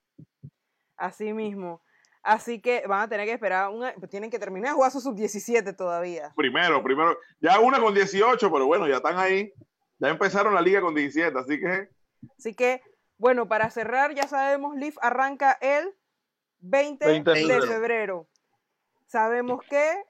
[0.97, 1.83] Así mismo.
[2.23, 4.91] Así que van a tener que esperar, un a- pues tienen que terminar de jugar
[4.91, 6.33] su sub-17 todavía.
[6.37, 9.53] Primero, primero, ya una con 18, pero bueno, ya están ahí.
[9.99, 11.89] Ya empezaron la liga con 17, así que
[12.39, 12.83] Así que,
[13.17, 15.95] bueno, para cerrar, ya sabemos, Leaf arranca el
[16.61, 18.29] 20, 20 de de febrero.
[19.07, 20.05] Sabemos que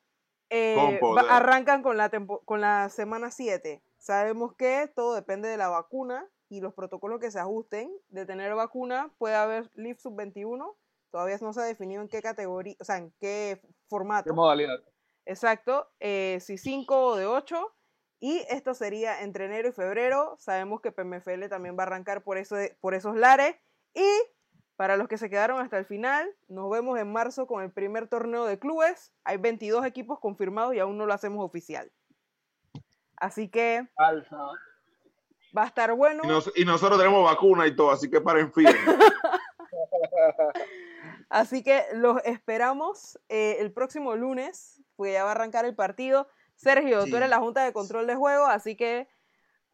[0.50, 3.82] eh, Con arrancan con la, tempo- con la semana 7.
[3.98, 7.90] Sabemos que todo depende de la vacuna y los protocolos que se ajusten.
[8.08, 10.74] De tener vacuna, puede haber Leaf sub-21.
[11.10, 14.30] Todavía no se ha definido en qué categoría, o sea, en qué formato.
[14.30, 14.78] ¿Qué modalidad?
[15.26, 17.74] Exacto, eh, si 5 o de 8.
[18.20, 20.34] Y esto sería entre enero y febrero.
[20.38, 23.54] Sabemos que PMFL también va a arrancar por, eso, por esos lares.
[23.94, 24.06] Y
[24.78, 28.06] para los que se quedaron hasta el final, nos vemos en marzo con el primer
[28.06, 29.12] torneo de clubes.
[29.24, 31.90] Hay 22 equipos confirmados y aún no lo hacemos oficial.
[33.16, 34.36] Así que Alfa.
[35.56, 36.22] va a estar bueno.
[36.24, 38.72] y, nos- y nosotros tenemos vacuna y todo, así que paren firme.
[41.28, 46.28] Así que los esperamos eh, el próximo lunes, porque ya va a arrancar el partido.
[46.54, 47.10] Sergio, Sí.
[47.10, 49.08] tú eres la Junta de Control de Juego, así que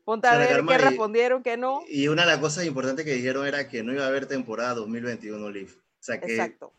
[0.04, 1.82] ponte a ver qué y- respondieron, qué no.
[1.88, 4.74] Y una de las cosas importantes que dijeron era que no iba a haber temporada
[4.74, 5.76] 2021 Leaf.
[5.76, 6.72] O sea que Exacto.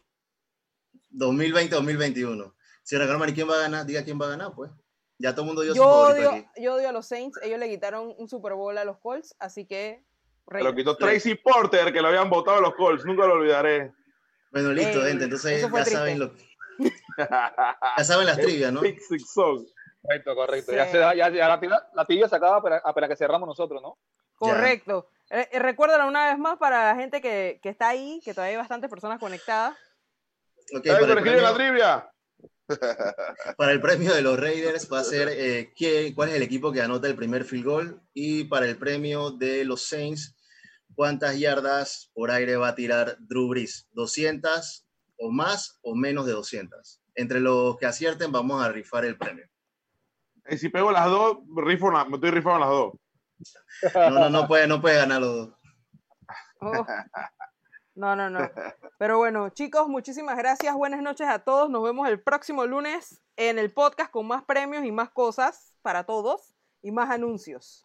[1.11, 2.53] 2020-2021.
[2.83, 3.85] Si Carmen, ¿y quién va a ganar?
[3.85, 4.69] Diga quién va a ganar, pues.
[5.17, 6.61] Ya todo el mundo dio su Yo favorito odio, aquí.
[6.61, 9.65] yo odio a los Saints, ellos le quitaron un Super Bowl a los Colts, así
[9.65, 10.03] que...
[10.51, 13.91] Lo quitó Tracy Porter, que lo habían votado los Colts, nunca lo olvidaré.
[14.51, 15.23] Bueno, listo, Ey, gente.
[15.23, 15.91] Entonces ya triste.
[15.91, 16.31] saben, lo,
[17.17, 18.81] ya saben las trivias, ¿no?
[18.81, 19.65] Big Six Song.
[20.05, 20.71] Correcto, correcto.
[20.71, 20.77] Sí.
[20.77, 23.47] Ya, se, da- ya, ya la, tira- la tibia se acaba para, para que cerramos
[23.47, 23.97] nosotros, ¿no?
[24.37, 25.09] Correcto.
[25.29, 28.51] Eh, eh, recuérdalo una vez más para la gente que, que está ahí, que todavía
[28.51, 29.75] hay bastantes personas conectadas.
[30.75, 32.11] Ok, Héctor, para, el escribe la premio, trivia.
[33.57, 36.71] para el premio de los Raiders va a ser eh, quién- cuál es el equipo
[36.71, 38.01] que anota el primer field goal.
[38.13, 40.35] Y para el premio de los Saints,
[40.95, 43.87] cuántas yardas por aire va a tirar Drew Brees.
[43.95, 44.83] ¿200
[45.17, 47.01] o más o menos de 200?
[47.15, 49.45] Entre los que acierten vamos a rifar el premio.
[50.49, 52.93] Y si pego las dos, rifo me estoy rifando las dos.
[53.93, 55.53] No, no, no puede, no puede ganar los dos.
[56.61, 56.85] Oh.
[57.97, 58.39] No, no, no.
[58.99, 60.75] Pero bueno, chicos, muchísimas gracias.
[60.75, 61.69] Buenas noches a todos.
[61.69, 66.03] Nos vemos el próximo lunes en el podcast con más premios y más cosas para
[66.03, 67.84] todos y más anuncios.